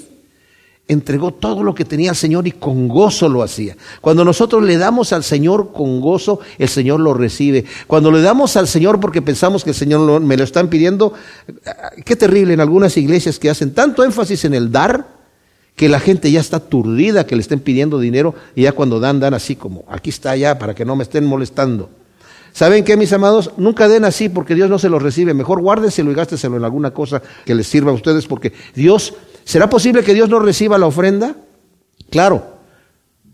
[0.87, 3.75] entregó todo lo que tenía al Señor y con gozo lo hacía.
[4.01, 7.65] Cuando nosotros le damos al Señor con gozo, el Señor lo recibe.
[7.87, 11.13] Cuando le damos al Señor porque pensamos que el Señor me lo están pidiendo,
[12.05, 15.17] qué terrible en algunas iglesias que hacen tanto énfasis en el dar,
[15.75, 19.19] que la gente ya está aturdida que le estén pidiendo dinero y ya cuando dan,
[19.19, 21.89] dan así como, aquí está ya para que no me estén molestando.
[22.57, 23.51] ¿Saben qué, mis amados?
[23.57, 25.35] Nunca den así porque Dios no se los recibe.
[25.35, 29.13] Mejor guárdenselo y gásteselo en alguna cosa que les sirva a ustedes porque Dios
[29.47, 31.37] ¿Será posible que Dios no reciba la ofrenda?
[32.09, 32.57] Claro.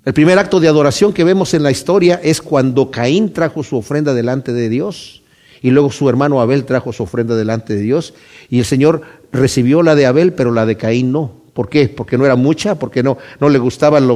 [0.05, 3.77] El primer acto de adoración que vemos en la historia es cuando Caín trajo su
[3.77, 5.23] ofrenda delante de Dios
[5.63, 8.13] y luego su hermano Abel trajo su ofrenda delante de Dios
[8.47, 11.31] y el Señor recibió la de Abel pero la de Caín no.
[11.55, 11.89] ¿Por qué?
[11.89, 14.07] Porque no era mucha, porque no, no le gustaban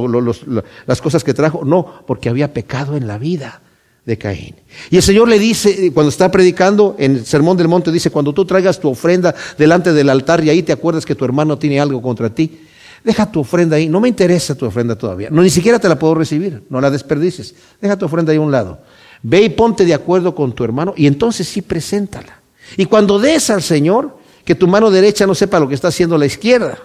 [0.86, 1.64] las cosas que trajo.
[1.64, 3.60] No, porque había pecado en la vida
[4.08, 4.54] de Caín.
[4.88, 8.32] Y el Señor le dice, cuando está predicando en el Sermón del Monte, dice, cuando
[8.32, 11.78] tú traigas tu ofrenda delante del altar y ahí te acuerdas que tu hermano tiene
[11.78, 12.58] algo contra ti,
[13.04, 15.98] deja tu ofrenda ahí, no me interesa tu ofrenda todavía, no ni siquiera te la
[15.98, 18.78] puedo recibir, no la desperdices, deja tu ofrenda ahí a un lado.
[19.22, 22.40] Ve y ponte de acuerdo con tu hermano y entonces sí preséntala.
[22.78, 26.16] Y cuando des al Señor, que tu mano derecha no sepa lo que está haciendo
[26.16, 26.78] la izquierda,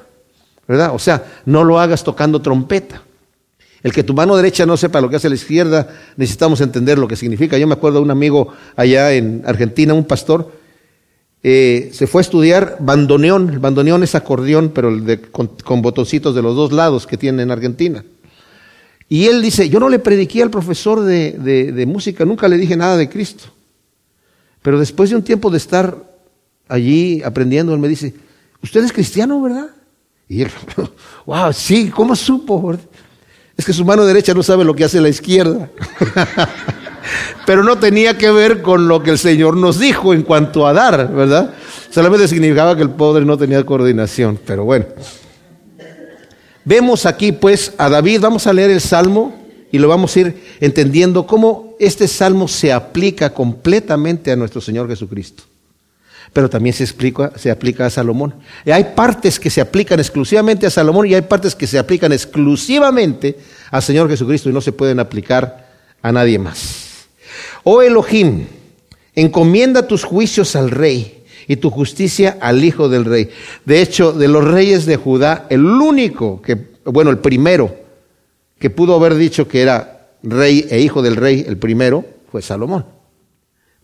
[0.67, 0.93] ¿verdad?
[0.93, 3.01] O sea, no lo hagas tocando trompeta.
[3.83, 7.07] El que tu mano derecha no sepa lo que hace la izquierda, necesitamos entender lo
[7.07, 7.57] que significa.
[7.57, 10.51] Yo me acuerdo de un amigo allá en Argentina, un pastor,
[11.43, 13.49] eh, se fue a estudiar bandoneón.
[13.49, 14.97] El bandoneón es acordeón, pero
[15.31, 18.05] con, botoncitos de los dos lados que tiene en Argentina.
[19.09, 22.77] Y él dice, yo no le prediqué al profesor de, de música, nunca le dije
[22.77, 23.43] nada de Cristo.
[24.61, 25.97] Pero después de un tiempo de estar
[26.69, 28.13] allí aprendiendo, él me dice,
[28.61, 29.67] usted es cristiano, ¿verdad?
[30.29, 30.51] Y él,
[31.25, 32.77] wow, sí, ¿cómo supo?
[33.57, 35.69] Es que su mano derecha no sabe lo que hace la izquierda.
[37.45, 40.73] Pero no tenía que ver con lo que el Señor nos dijo en cuanto a
[40.73, 41.53] dar, ¿verdad?
[41.89, 44.39] Solamente significaba que el pobre no tenía coordinación.
[44.45, 44.85] Pero bueno.
[46.65, 49.35] Vemos aquí pues a David, vamos a leer el Salmo
[49.69, 54.87] y lo vamos a ir entendiendo cómo este Salmo se aplica completamente a nuestro Señor
[54.87, 55.43] Jesucristo
[56.33, 58.33] pero también se, explica, se aplica a Salomón.
[58.65, 62.11] Y hay partes que se aplican exclusivamente a Salomón y hay partes que se aplican
[62.11, 63.37] exclusivamente
[63.69, 65.69] al Señor Jesucristo y no se pueden aplicar
[66.01, 67.05] a nadie más.
[67.63, 68.47] Oh Elohim,
[69.13, 73.29] encomienda tus juicios al rey y tu justicia al hijo del rey.
[73.65, 77.75] De hecho, de los reyes de Judá, el único que, bueno, el primero
[78.59, 82.85] que pudo haber dicho que era rey e hijo del rey, el primero, fue Salomón.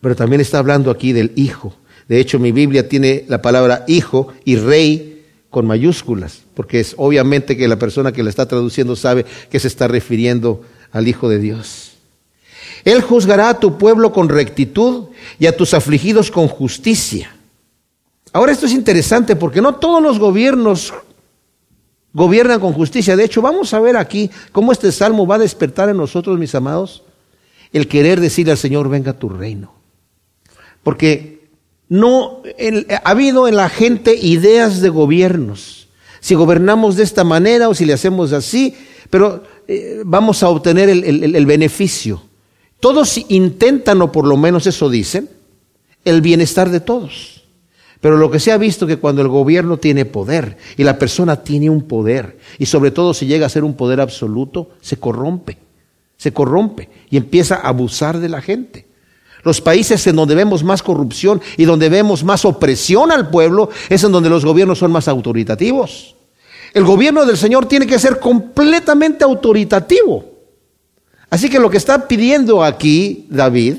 [0.00, 1.74] Pero también está hablando aquí del hijo.
[2.10, 7.56] De hecho, mi Biblia tiene la palabra hijo y rey con mayúsculas, porque es obviamente
[7.56, 11.38] que la persona que la está traduciendo sabe que se está refiriendo al Hijo de
[11.38, 11.92] Dios.
[12.84, 15.04] Él juzgará a tu pueblo con rectitud
[15.38, 17.32] y a tus afligidos con justicia.
[18.32, 20.92] Ahora esto es interesante porque no todos los gobiernos
[22.12, 23.14] gobiernan con justicia.
[23.14, 26.56] De hecho, vamos a ver aquí cómo este salmo va a despertar en nosotros, mis
[26.56, 27.04] amados,
[27.72, 29.72] el querer decir al Señor, venga tu reino.
[30.82, 31.39] Porque
[31.90, 32.42] no
[33.04, 35.88] ha habido en la gente ideas de gobiernos.
[36.20, 38.76] Si gobernamos de esta manera o si le hacemos así,
[39.10, 42.22] pero eh, vamos a obtener el, el beneficio.
[42.78, 45.28] Todos intentan, o por lo menos eso dicen,
[46.04, 47.42] el bienestar de todos.
[48.00, 51.42] Pero lo que se ha visto que cuando el gobierno tiene poder y la persona
[51.42, 55.58] tiene un poder, y sobre todo si llega a ser un poder absoluto, se corrompe,
[56.16, 58.86] se corrompe y empieza a abusar de la gente.
[59.42, 64.04] Los países en donde vemos más corrupción y donde vemos más opresión al pueblo es
[64.04, 66.14] en donde los gobiernos son más autoritativos.
[66.72, 70.24] El gobierno del Señor tiene que ser completamente autoritativo.
[71.28, 73.76] Así que lo que está pidiendo aquí David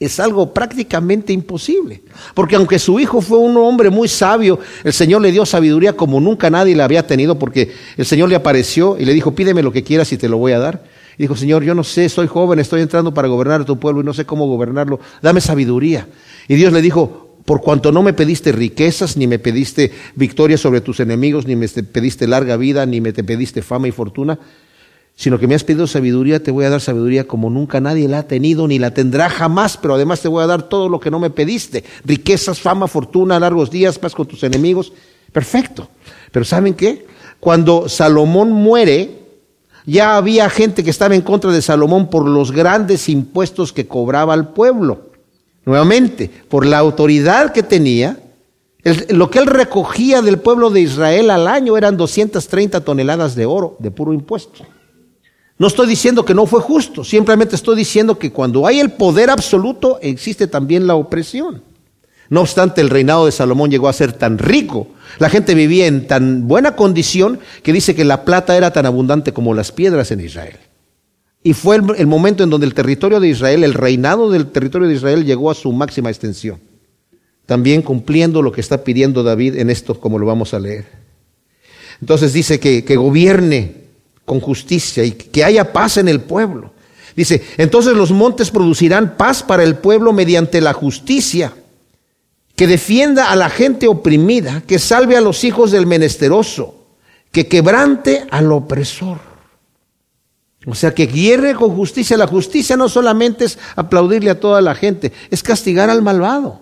[0.00, 2.02] es algo prácticamente imposible.
[2.34, 6.18] Porque aunque su hijo fue un hombre muy sabio, el Señor le dio sabiduría como
[6.20, 9.72] nunca nadie la había tenido, porque el Señor le apareció y le dijo, pídeme lo
[9.72, 10.82] que quieras y te lo voy a dar.
[11.18, 14.04] Y dijo, Señor, yo no sé, soy joven, estoy entrando para gobernar tu pueblo y
[14.04, 16.08] no sé cómo gobernarlo, dame sabiduría.
[16.48, 20.80] Y Dios le dijo, por cuanto no me pediste riquezas, ni me pediste victoria sobre
[20.80, 24.38] tus enemigos, ni me pediste larga vida, ni me te pediste fama y fortuna,
[25.16, 28.20] sino que me has pedido sabiduría, te voy a dar sabiduría como nunca nadie la
[28.20, 31.10] ha tenido ni la tendrá jamás, pero además te voy a dar todo lo que
[31.10, 34.92] no me pediste, riquezas, fama, fortuna, largos días, paz con tus enemigos.
[35.32, 35.88] Perfecto.
[36.32, 37.06] Pero ¿saben qué?
[37.38, 39.19] Cuando Salomón muere,
[39.86, 44.34] ya había gente que estaba en contra de Salomón por los grandes impuestos que cobraba
[44.34, 45.10] al pueblo.
[45.64, 48.18] Nuevamente, por la autoridad que tenía,
[49.10, 53.76] lo que él recogía del pueblo de Israel al año eran 230 toneladas de oro
[53.78, 54.64] de puro impuesto.
[55.58, 59.28] No estoy diciendo que no fue justo, simplemente estoy diciendo que cuando hay el poder
[59.28, 61.62] absoluto existe también la opresión.
[62.30, 64.86] No obstante, el reinado de Salomón llegó a ser tan rico,
[65.18, 69.32] la gente vivía en tan buena condición que dice que la plata era tan abundante
[69.32, 70.56] como las piedras en Israel.
[71.42, 74.94] Y fue el, momento en donde el territorio de Israel, el reinado del territorio de
[74.94, 76.60] Israel llegó a su máxima extensión.
[77.46, 80.86] También cumpliendo lo que está pidiendo David en esto, como lo vamos a leer.
[82.00, 83.74] Entonces dice que, que gobierne
[84.24, 86.72] con justicia y que haya paz en el pueblo.
[87.16, 91.54] Dice, entonces los montes producirán paz para el pueblo mediante la justicia,
[92.60, 96.74] que defienda a la gente oprimida, que salve a los hijos del menesteroso,
[97.32, 99.16] que quebrante al opresor.
[100.66, 102.18] O sea, que guerre con justicia.
[102.18, 106.60] La justicia no solamente es aplaudirle a toda la gente, es castigar al malvado.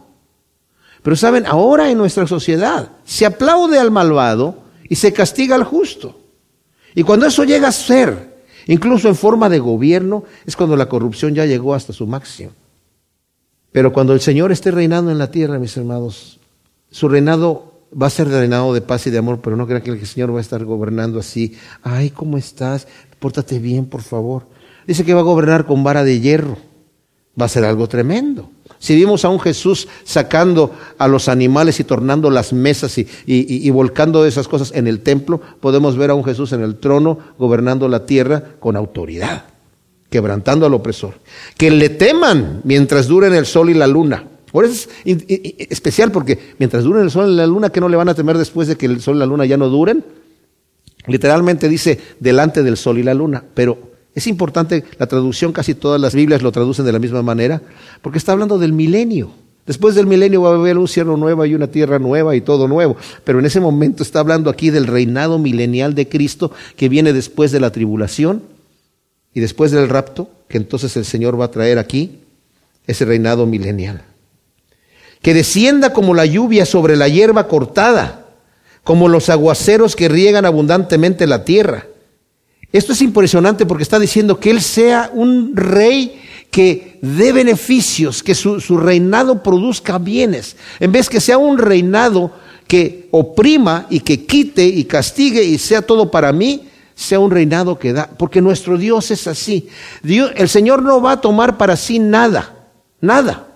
[1.03, 6.17] Pero saben, ahora en nuestra sociedad se aplaude al malvado y se castiga al justo.
[6.95, 11.35] Y cuando eso llega a ser, incluso en forma de gobierno, es cuando la corrupción
[11.35, 12.53] ya llegó hasta su máximo.
[13.73, 16.39] Pero cuando el Señor esté reinando en la tierra, mis hermanos,
[16.91, 19.91] su reinado va a ser reinado de paz y de amor, pero no crean que
[19.91, 21.57] el Señor va a estar gobernando así.
[21.83, 22.87] Ay, ¿cómo estás?
[23.19, 24.47] Pórtate bien, por favor.
[24.87, 26.57] Dice que va a gobernar con vara de hierro.
[27.41, 28.51] Va a ser algo tremendo.
[28.79, 34.25] Si vimos a un Jesús sacando a los animales y tornando las mesas y, volcando
[34.25, 38.07] esas cosas en el templo, podemos ver a un Jesús en el trono gobernando la
[38.07, 39.45] tierra con autoridad,
[40.11, 41.15] quebrantando al opresor.
[41.57, 44.25] Que le teman mientras duren el sol y la luna.
[44.51, 45.19] Por eso es
[45.71, 48.39] especial porque mientras duren el sol y la luna, ¿qué no le van a temer
[48.39, 50.05] después de que el sol y la luna ya no duren?
[51.07, 53.79] Literalmente dice delante del sol y la luna, pero
[54.15, 57.63] es importante, la traducción, casi todas las Biblias lo traducen de la misma manera,
[58.03, 59.31] porque está hablando del milenio.
[59.67, 62.67] Después del milenio va a haber un cielo nuevo y una tierra nueva y todo
[62.69, 62.97] nuevo.
[63.23, 67.53] Pero en ese momento está hablando aquí del reinado milenial de Cristo que viene después
[67.53, 68.43] de la tribulación
[69.35, 72.21] y después del rapto, que entonces el Señor va a traer aquí
[72.87, 74.03] ese reinado milenial.
[75.23, 78.27] Que descienda como la lluvia sobre la hierba cortada,
[78.85, 81.87] como los aguaceros que riegan abundantemente la tierra
[82.73, 88.35] esto es impresionante porque está diciendo que Él sea un rey que dé beneficios, que
[88.35, 92.31] su, reinado produzca bienes, en vez que sea un reinado
[92.67, 97.79] que oprima y que quite y castigue y sea todo para mí, sea un reinado
[97.79, 99.69] que da, porque nuestro Dios es así.
[100.03, 102.67] Dios, el Señor no va a tomar para sí nada,
[103.01, 103.47] nada.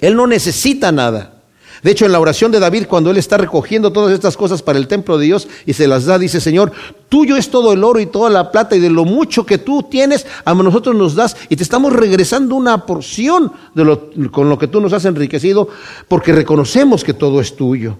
[0.00, 1.44] Él no necesita nada.
[1.84, 4.80] De hecho, en la oración de David, cuando él está recogiendo todas estas cosas para
[4.80, 6.72] el templo de Dios y se las da, dice, Señor,
[7.08, 9.84] tuyo es todo el oro y toda la plata y de lo mucho que tú
[9.84, 14.58] tienes, a nosotros nos das y te estamos regresando una porción de lo, con lo
[14.58, 15.68] que tú nos has enriquecido
[16.08, 17.96] porque reconocemos que todo es tuyo.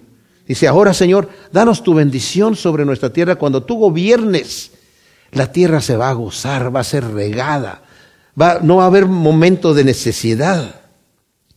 [0.47, 4.73] Dice, ahora Señor, danos tu bendición sobre nuestra tierra cuando tú gobiernes.
[5.33, 7.83] La tierra se va a gozar, va a ser regada,
[8.41, 10.83] va, no va a haber momento de necesidad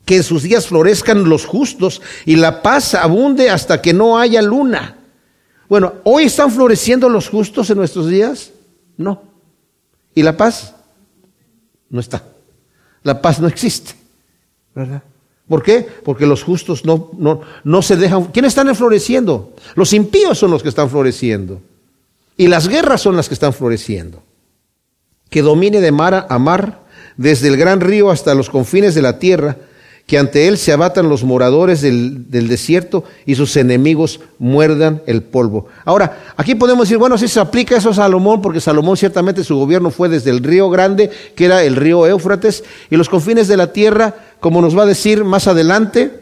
[0.05, 4.41] que en sus días florezcan los justos y la paz abunde hasta que no haya
[4.41, 4.97] luna.
[5.67, 8.51] Bueno, ¿hoy están floreciendo los justos en nuestros días?
[8.97, 9.21] No.
[10.15, 10.73] ¿Y la paz?
[11.91, 12.23] No está.
[13.03, 13.93] La paz no existe.
[14.73, 15.03] ¿Verdad?
[15.49, 15.85] ¿Por qué?
[16.05, 18.25] Porque los justos no, no, no se dejan.
[18.25, 19.53] ¿Quiénes están floreciendo?
[19.73, 21.59] Los impíos son los que están floreciendo.
[22.37, 24.21] Y las guerras son las que están floreciendo.
[25.31, 26.83] Que domine de mar a mar,
[27.17, 29.57] desde el gran río hasta los confines de la tierra,
[30.09, 35.67] que ante él se abatan los moradores del, desierto y sus enemigos muerdan el polvo.
[35.85, 39.55] Ahora, aquí podemos decir, bueno, si se aplica eso a Salomón, porque Salomón ciertamente su
[39.55, 43.57] gobierno fue desde el río Grande, que era el río Éufrates, y los confines de
[43.57, 46.19] la tierra, como nos va a decir más adelante,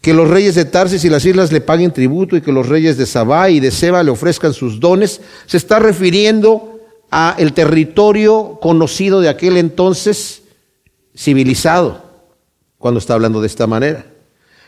[0.00, 2.96] que los reyes de Tarsis y las islas le paguen tributo y que los reyes
[2.96, 8.58] de Sabá y de Seba le ofrezcan sus dones, se está refiriendo a el territorio
[8.62, 10.42] conocido de aquel entonces
[11.14, 12.02] civilizado,
[12.78, 14.06] cuando está hablando de esta manera.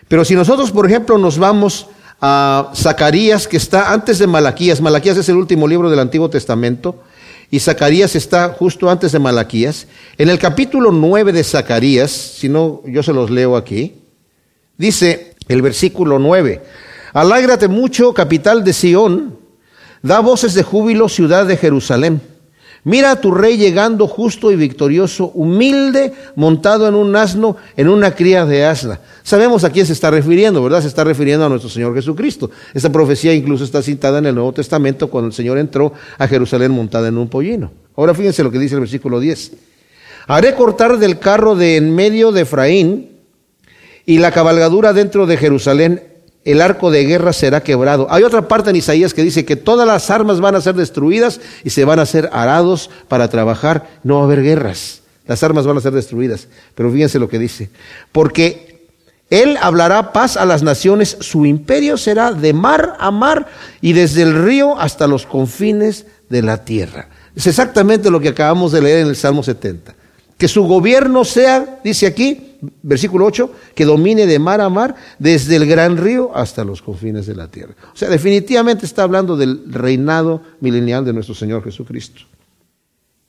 [0.09, 1.87] Pero si nosotros, por ejemplo, nos vamos
[2.21, 7.03] a Zacarías, que está antes de Malaquías, Malaquías es el último libro del Antiguo Testamento,
[7.53, 9.87] y Zacarías está justo antes de Malaquías.
[10.17, 13.97] En el capítulo 9 de Zacarías, si no, yo se los leo aquí,
[14.79, 16.63] dice el versículo 9,
[17.13, 19.39] Alágrate mucho, capital de Sión,
[20.01, 22.23] da voces de júbilo, ciudad de Jerusalén.
[22.85, 28.13] Mira a tu rey llegando justo y victorioso, humilde, montado en un asno, en una
[28.17, 28.99] cría de asna.
[29.23, 30.83] Sabemos a quién se está refiriendo, ¿verdad?
[30.83, 32.51] Se está refiriendo a nuestro Señor Jesucristo.
[32.75, 36.73] Esta profecía incluso está citada en el Nuevo Testamento cuando el Señor entró a Jerusalén
[36.73, 37.71] montada en un pollino.
[37.97, 39.53] Ahora fíjense lo que dice el versículo 10.
[40.27, 43.11] Haré cortar del carro de en medio de Efraín
[44.07, 46.12] y la cabalgadura dentro de Jerusalén
[46.45, 48.07] el arco de guerra será quebrado.
[48.11, 51.41] Hay otra parte en Isaías que dice que todas las armas van a ser destruidas
[51.63, 53.89] y se van a ser arados para trabajar.
[54.03, 55.03] No va a haber guerras.
[55.27, 56.49] Las armas van a ser destruidas.
[56.75, 57.71] Pero fíjense lo que dice.
[58.11, 58.89] Porque
[59.31, 61.17] Él hablará paz a las naciones.
[61.21, 63.47] Su imperio será de mar a mar
[63.81, 67.09] y desde el río hasta los confines de la tierra.
[67.37, 69.95] Es exactamente lo que acabamos de leer en el Salmo 70.
[70.37, 72.52] Que su gobierno sea, dice aquí,
[72.83, 77.27] versículo 8, que domine de mar a mar, desde el gran río hasta los confines
[77.27, 77.75] de la tierra.
[77.93, 82.23] O sea, definitivamente está hablando del reinado milenial de nuestro Señor Jesucristo.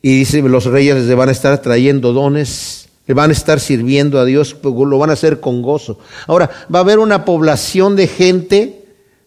[0.02, 4.20] Y dice, los reyes le van a estar trayendo dones, le van a estar sirviendo
[4.20, 6.00] a Dios, pues, lo van a hacer con gozo.
[6.28, 8.84] Ahora, va a haber una población de gente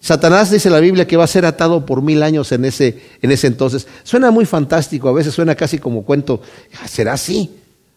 [0.07, 3.33] Satanás dice la Biblia que va a ser atado por mil años en ese, en
[3.33, 3.89] ese entonces.
[4.05, 6.41] Suena muy fantástico, a veces suena casi como cuento.
[6.87, 7.51] ¿Será así?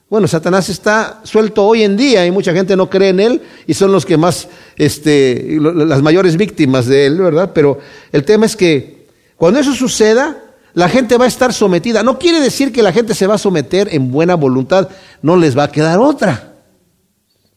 [0.09, 3.75] Bueno, Satanás está suelto hoy en día y mucha gente no cree en él y
[3.75, 7.51] son los que más, este, las mayores víctimas de él, ¿verdad?
[7.53, 7.77] Pero
[8.11, 9.05] el tema es que
[9.35, 10.35] cuando eso suceda,
[10.73, 12.01] la gente va a estar sometida.
[12.01, 14.89] No quiere decir que la gente se va a someter en buena voluntad,
[15.21, 16.53] no les va a quedar otra.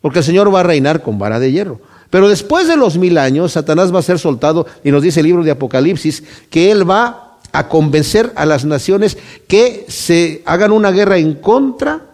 [0.03, 1.80] Porque el Señor va a reinar con vara de hierro.
[2.11, 5.26] Pero después de los mil años, Satanás va a ser soltado y nos dice el
[5.26, 9.16] libro de Apocalipsis que él va a convencer a las naciones
[9.48, 12.11] que se hagan una guerra en contra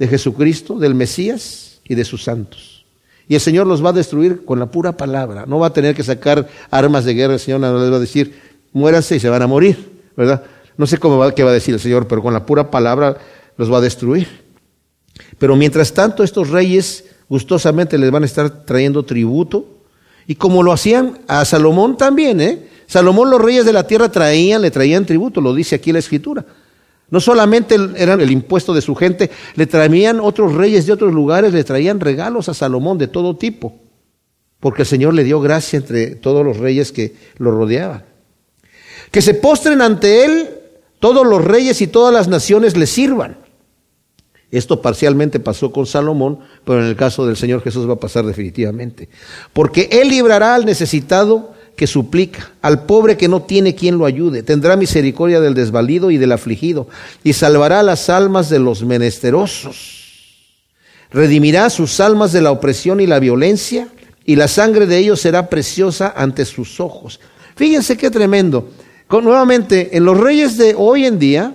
[0.00, 2.86] de Jesucristo, del Mesías y de sus santos.
[3.28, 5.44] Y el Señor los va a destruir con la pura palabra.
[5.46, 7.34] No va a tener que sacar armas de guerra.
[7.34, 8.34] El Señor no les va a decir,
[8.72, 10.42] muéranse y se van a morir, ¿verdad?
[10.78, 13.18] No sé cómo va, qué va a decir el Señor, pero con la pura palabra
[13.58, 14.26] los va a destruir.
[15.38, 19.66] Pero mientras tanto, estos reyes gustosamente les van a estar trayendo tributo.
[20.26, 22.68] Y como lo hacían a Salomón también, ¿eh?
[22.86, 26.46] Salomón los reyes de la tierra traían, le traían tributo, lo dice aquí la escritura.
[27.10, 31.52] No solamente eran el impuesto de su gente, le traían otros reyes de otros lugares,
[31.52, 33.74] le traían regalos a Salomón de todo tipo,
[34.60, 38.04] porque el Señor le dio gracia entre todos los reyes que lo rodeaban.
[39.10, 40.48] Que se postren ante él
[41.00, 43.38] todos los reyes y todas las naciones le sirvan.
[44.50, 48.26] Esto parcialmente pasó con Salomón, pero en el caso del Señor Jesús va a pasar
[48.26, 49.08] definitivamente.
[49.52, 54.42] Porque Él librará al necesitado que suplica, al pobre que no tiene quien lo ayude.
[54.42, 56.88] Tendrá misericordia del desvalido y del afligido,
[57.24, 60.04] y salvará las almas de los menesterosos.
[61.10, 63.88] Redimirá sus almas de la opresión y la violencia,
[64.26, 67.18] y la sangre de ellos será preciosa ante sus ojos.
[67.56, 68.68] Fíjense qué tremendo.
[69.08, 71.54] nuevamente, en los reyes de hoy en día,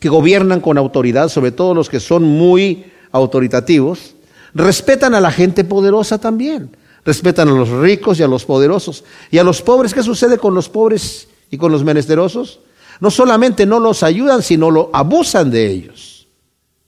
[0.00, 4.16] que gobiernan con autoridad, sobre todo los que son muy autoritativos,
[4.54, 6.70] respetan a la gente poderosa también.
[7.04, 9.04] Respetan a los ricos y a los poderosos.
[9.30, 12.60] ¿Y a los pobres qué sucede con los pobres y con los menesterosos?
[13.00, 16.28] No solamente no los ayudan, sino lo abusan de ellos.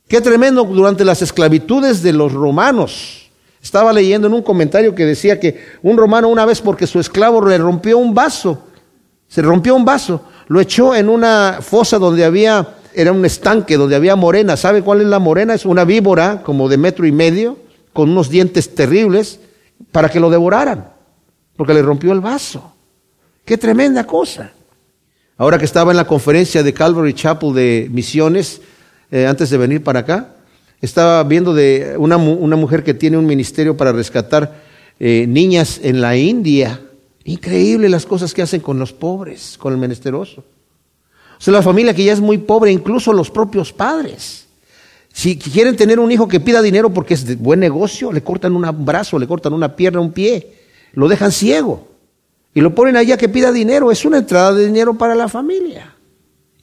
[0.07, 3.31] Qué tremendo durante las esclavitudes de los romanos.
[3.61, 7.45] Estaba leyendo en un comentario que decía que un romano una vez porque su esclavo
[7.45, 8.59] le rompió un vaso,
[9.27, 13.97] se rompió un vaso, lo echó en una fosa donde había, era un estanque donde
[13.97, 14.57] había morena.
[14.57, 15.55] ¿Sabe cuál es la morena?
[15.55, 17.57] Es una víbora como de metro y medio,
[17.95, 19.41] con unos dientes terribles
[19.93, 20.93] para que lo devoraran,
[21.57, 22.73] porque le rompió el vaso.
[23.45, 24.53] Qué tremenda cosa.
[25.37, 28.61] Ahora que estaba en la conferencia de Calvary Chapel de misiones,
[29.11, 30.35] eh, antes de venir para acá,
[30.81, 34.63] estaba viendo de una, mujer que tiene un ministerio para rescatar
[35.01, 36.81] eh, niñas en la India.
[37.25, 40.45] Increíble las cosas que hacen con los pobres, con el menesteroso.
[41.39, 44.44] O sea, la familia que ya es muy pobre, incluso los propios padres.
[45.15, 48.57] Si quieren tener un hijo que pida dinero porque es de buen negocio, le cortan
[48.57, 50.57] un brazo, le cortan una pierna, un pie,
[50.93, 51.87] lo dejan ciego
[52.53, 53.93] y lo ponen allá que pida dinero.
[53.93, 55.95] Es una entrada de dinero para la familia.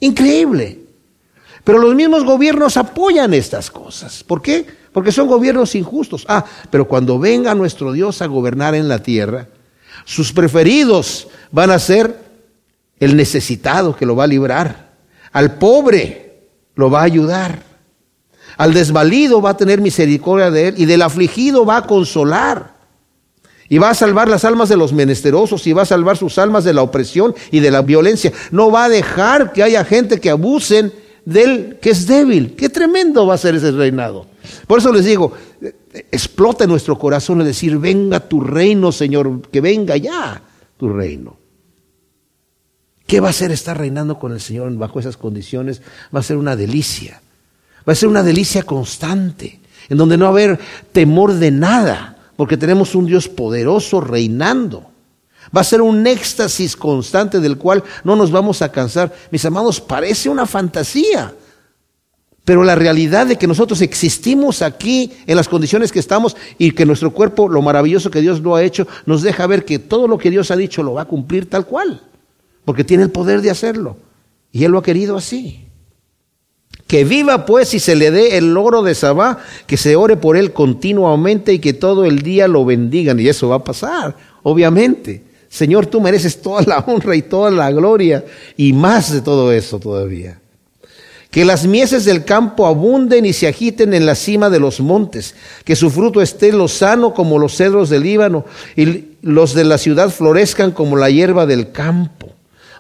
[0.02, 0.80] Increíble.
[1.64, 4.22] Pero los mismos gobiernos apoyan estas cosas.
[4.22, 4.66] ¿Por qué?
[4.92, 6.26] Porque son gobiernos injustos.
[6.28, 9.48] Ah, pero cuando venga nuestro Dios a gobernar en la tierra,
[10.04, 12.20] sus preferidos van a ser
[13.00, 14.92] el necesitado que lo va a librar
[15.32, 17.71] Al pobre lo va a ayudar.
[18.58, 22.74] Al desvalido va a tener misericordia de él y del afligido va a consolar.
[23.70, 26.66] Y va a salvar las almas de los menesterosos y va a salvar sus almas
[26.66, 28.34] de la opresión y de la violencia.
[28.52, 30.92] No va a dejar que haya gente que abusen
[31.24, 32.56] del que es débil.
[32.56, 34.28] Qué tremendo va a ser ese reinado.
[34.68, 35.32] Por eso les digo,
[36.12, 40.42] explota nuestro corazón el decir, venga tu reino, Señor, que venga ya
[40.78, 41.38] tu reino.
[43.08, 45.82] ¿Qué va a ser estar reinando con el Señor bajo esas condiciones?
[46.16, 47.22] Va a ser una delicia.
[47.88, 49.60] Va a ser una delicia constante,
[49.90, 50.60] en donde no va a haber
[50.92, 54.92] temor de nada, porque tenemos un Dios poderoso reinando.
[55.56, 59.14] Va a ser un éxtasis constante del cual no nos vamos a cansar.
[59.32, 61.34] Mis amados, parece una fantasía.
[62.46, 66.86] Pero la realidad de que nosotros existimos aquí en las condiciones que estamos y que
[66.86, 70.18] nuestro cuerpo, lo maravilloso que Dios lo ha hecho, nos deja ver que todo lo
[70.18, 72.02] que Dios ha dicho lo va a cumplir tal cual.
[72.66, 73.98] Porque tiene el poder de hacerlo.
[74.52, 75.68] Y Él lo ha querido así.
[76.92, 80.36] Que viva pues y se le dé el logro de Sabá, que se ore por
[80.36, 83.18] él continuamente y que todo el día lo bendigan.
[83.18, 85.24] Y eso va a pasar, obviamente.
[85.48, 88.26] Señor, tú mereces toda la honra y toda la gloria
[88.58, 90.42] y más de todo eso todavía.
[91.30, 95.34] Que las mieses del campo abunden y se agiten en la cima de los montes,
[95.64, 98.44] que su fruto esté lozano como los cedros del Líbano
[98.76, 102.21] y los de la ciudad florezcan como la hierba del campo.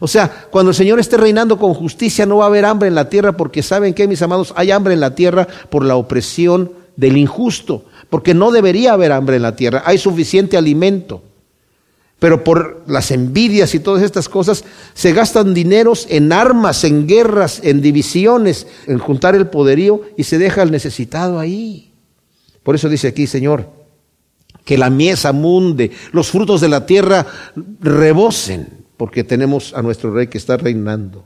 [0.04, 2.95] O sea, cuando el Señor esté reinando con justicia no va a haber hambre en
[2.95, 6.72] la tierra porque saben que, mis amados, hay hambre en la tierra por la opresión
[6.95, 11.22] del injusto, porque no debería haber hambre en la tierra, hay suficiente alimento.
[12.18, 14.64] Pero por las envidias y todas estas cosas
[14.95, 20.39] se gastan dineros en armas, en guerras, en divisiones, en juntar el poderío y se
[20.39, 21.93] deja al necesitado ahí.
[22.64, 23.70] Por eso dice aquí, Señor,
[24.66, 27.28] que la mies munde, los frutos de la tierra
[27.80, 31.26] rebosen porque tenemos a nuestro rey que está reinando.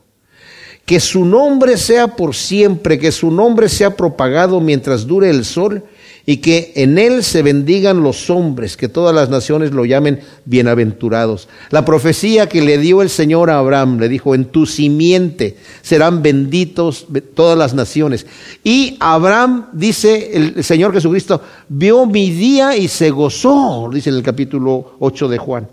[0.86, 5.84] Que su nombre sea por siempre, que su nombre sea propagado mientras dure el sol
[6.26, 11.50] y que en él se bendigan los hombres, que todas las naciones lo llamen bienaventurados.
[11.70, 16.22] La profecía que le dio el Señor a Abraham, le dijo, en tu simiente serán
[16.22, 18.26] benditos todas las naciones.
[18.64, 24.24] Y Abraham, dice el Señor Jesucristo, vio mi día y se gozó, dice en el
[24.24, 25.68] capítulo 8 de Juan.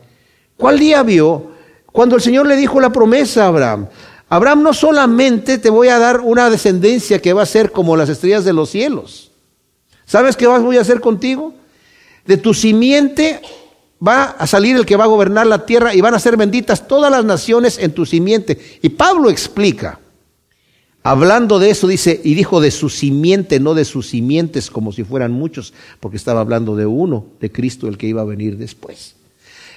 [0.57, 1.52] ¿Cuál día vio?
[1.93, 3.87] Cuando el Señor le dijo la promesa a Abraham,
[4.29, 8.09] Abraham no solamente te voy a dar una descendencia que va a ser como las
[8.09, 9.31] estrellas de los cielos.
[10.07, 11.53] ¿Sabes qué voy a hacer contigo?
[12.25, 13.43] De tu simiente
[14.07, 16.89] va a salir el que va a gobernar la tierra y van a ser benditas
[16.89, 18.59] todas las naciones en tu simiente.
[18.81, 20.01] Y Pablo explica,
[21.03, 25.05] hablando de eso, dice, y dijo de su simiente, no de sus simientes como si
[25.05, 29.15] fueran muchos, porque estaba hablando de uno, de Cristo, el que iba a venir después.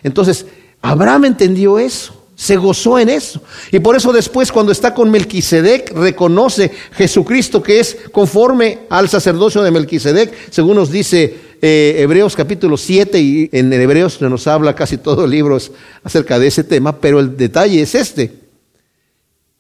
[0.01, 0.45] Entonces,
[0.85, 3.41] Abraham entendió eso, se gozó en eso.
[3.71, 9.63] Y por eso después cuando está con Melquisedec, reconoce Jesucristo que es conforme al sacerdocio
[9.63, 14.99] de Melquisedec, según nos dice eh, Hebreos capítulo 7, y en Hebreos nos habla casi
[14.99, 15.57] todo el libro
[16.03, 18.33] acerca de ese tema, pero el detalle es este.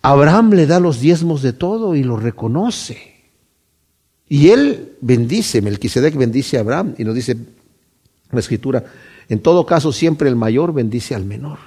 [0.03, 3.15] Abraham le da los diezmos de todo y lo reconoce.
[4.29, 7.35] Y él bendice, Melquisedec bendice a Abraham y nos dice
[8.31, 8.83] la escritura,
[9.29, 11.57] en todo caso, siempre el mayor bendice al menor.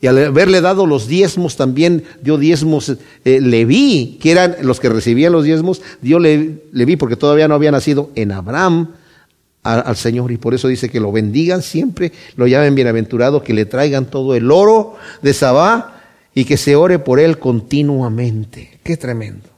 [0.00, 2.94] Y al haberle dado los diezmos, también dio diezmos
[3.24, 7.70] eh, Leví, que eran los que recibían los diezmos, dio Leví, porque todavía no había
[7.70, 8.88] nacido en Abraham
[9.62, 10.30] al Señor.
[10.30, 14.34] Y por eso dice que lo bendigan siempre, lo llamen bienaventurado, que le traigan todo
[14.34, 16.02] el oro de Sabá
[16.34, 18.78] y que se ore por él continuamente.
[18.82, 19.48] Qué tremendo.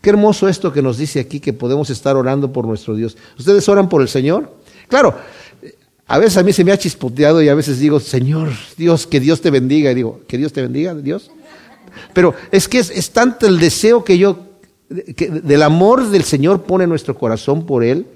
[0.00, 3.16] Qué hermoso esto que nos dice aquí, que podemos estar orando por nuestro Dios.
[3.38, 4.54] ¿Ustedes oran por el Señor?
[4.86, 5.16] Claro,
[6.06, 9.20] a veces a mí se me ha chispoteado y a veces digo, Señor, Dios, que
[9.20, 9.90] Dios te bendiga.
[9.90, 11.30] Y digo, que Dios te bendiga, Dios.
[12.12, 14.38] Pero es que es, tanto el deseo que yo,
[15.16, 18.06] que del amor del Señor pone nuestro corazón por Él,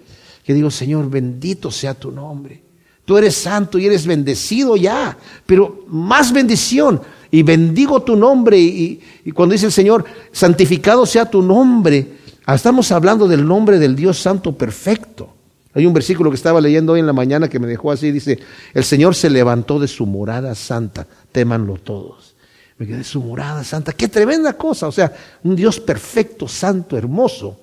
[0.45, 2.63] que digo, Señor, bendito sea tu nombre.
[3.07, 5.17] Tú eres santo y eres bendecido ya,
[5.47, 7.01] pero más bendición.
[7.31, 8.59] Y bendigo tu nombre.
[8.59, 12.07] Y, y cuando dice el Señor, santificado sea tu nombre,
[12.47, 15.38] estamos hablando del nombre del Dios Santo perfecto.
[15.79, 18.37] Hay un versículo que estaba leyendo hoy en la mañana que me dejó así, dice,
[18.75, 22.35] el Señor se levantó de su morada santa, témanlo todos.
[22.79, 25.15] Me quedé, su morada santa, qué tremenda cosa, o sea,
[25.45, 27.61] un Dios perfecto, santo, hermoso.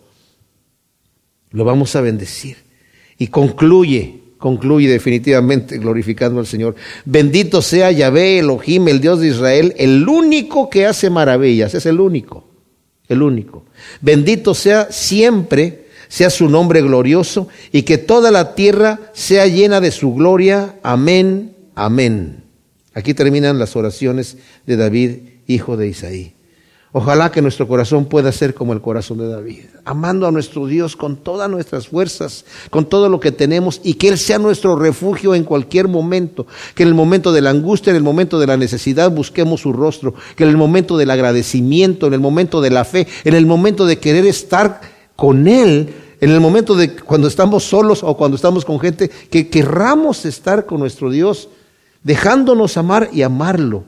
[1.52, 2.56] Lo vamos a bendecir.
[3.18, 6.74] Y concluye, concluye definitivamente glorificando al Señor.
[7.04, 12.00] Bendito sea Yahvé Elohim, el Dios de Israel, el único que hace maravillas, es el
[12.00, 12.48] único,
[13.10, 13.66] el único.
[14.00, 15.85] Bendito sea siempre
[16.16, 20.80] sea su nombre glorioso y que toda la tierra sea llena de su gloria.
[20.82, 22.46] Amén, amén.
[22.94, 25.12] Aquí terminan las oraciones de David,
[25.46, 26.34] hijo de Isaí.
[26.94, 30.96] Ojalá que nuestro corazón pueda ser como el corazón de David, amando a nuestro Dios
[30.96, 35.36] con todas nuestras fuerzas, con todo lo que tenemos y que Él sea nuestro refugio
[35.36, 38.56] en cualquier momento, que en el momento de la angustia, en el momento de la
[38.56, 42.86] necesidad busquemos su rostro, que en el momento del agradecimiento, en el momento de la
[42.86, 44.80] fe, en el momento de querer estar
[45.18, 49.50] con Él, en el momento de cuando estamos solos o cuando estamos con gente, que
[49.50, 51.50] querramos estar con nuestro Dios,
[52.04, 53.84] dejándonos amar y amarlo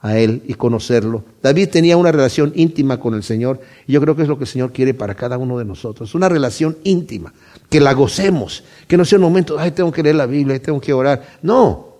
[0.00, 1.24] a Él y conocerlo.
[1.42, 4.44] David tenía una relación íntima con el Señor y yo creo que es lo que
[4.44, 7.32] el Señor quiere para cada uno de nosotros, una relación íntima,
[7.70, 10.80] que la gocemos, que no sea un momento, ay, tengo que leer la Biblia, tengo
[10.80, 11.38] que orar.
[11.42, 11.92] No,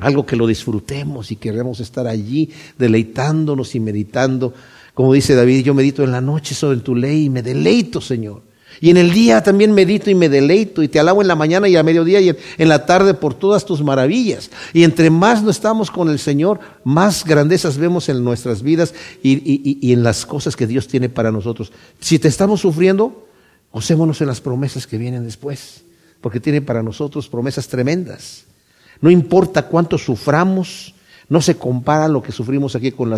[0.00, 4.52] algo que lo disfrutemos y queremos estar allí deleitándonos y meditando.
[4.92, 8.42] Como dice David, yo medito en la noche sobre tu ley y me deleito, Señor.
[8.80, 11.68] Y en el día también medito y me deleito y te alabo en la mañana
[11.68, 14.50] y a mediodía y en, la tarde por todas tus maravillas.
[14.72, 19.80] Y entre más no estamos con el Señor, más grandezas vemos en nuestras vidas y,
[19.86, 21.72] y en las cosas que Dios tiene para nosotros.
[22.00, 23.26] Si te estamos sufriendo,
[23.72, 25.82] gocémonos en las promesas que vienen después,
[26.20, 28.44] porque tiene para nosotros promesas tremendas.
[29.00, 30.93] No importa cuánto suframos,
[31.28, 33.12] no se compara lo que sufrimos aquí con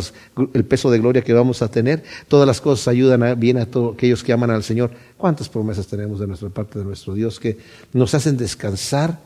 [0.53, 2.05] el peso de gloria que vamos a tener.
[2.29, 4.91] Todas las cosas ayudan bien a todos aquellos que aman al Señor.
[5.17, 7.59] ¿Cuántas promesas tenemos de nuestra parte de nuestro Dios que
[7.93, 9.19] nos hacen descansar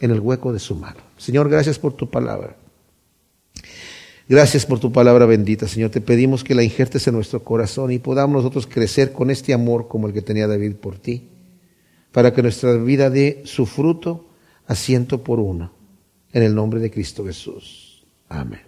[0.00, 1.00] en el hueco de su mano?
[1.18, 2.56] Señor, gracias por tu palabra.
[4.28, 5.90] Gracias por tu palabra bendita, Señor.
[5.90, 9.88] Te pedimos que la injertes en nuestro corazón y podamos nosotros crecer con este amor
[9.88, 11.28] como el que tenía David por ti,
[12.12, 14.26] para que nuestra vida dé su fruto
[14.66, 15.72] a ciento por uno.
[16.32, 17.81] En el nombre de Cristo Jesús.
[18.32, 18.62] Amén.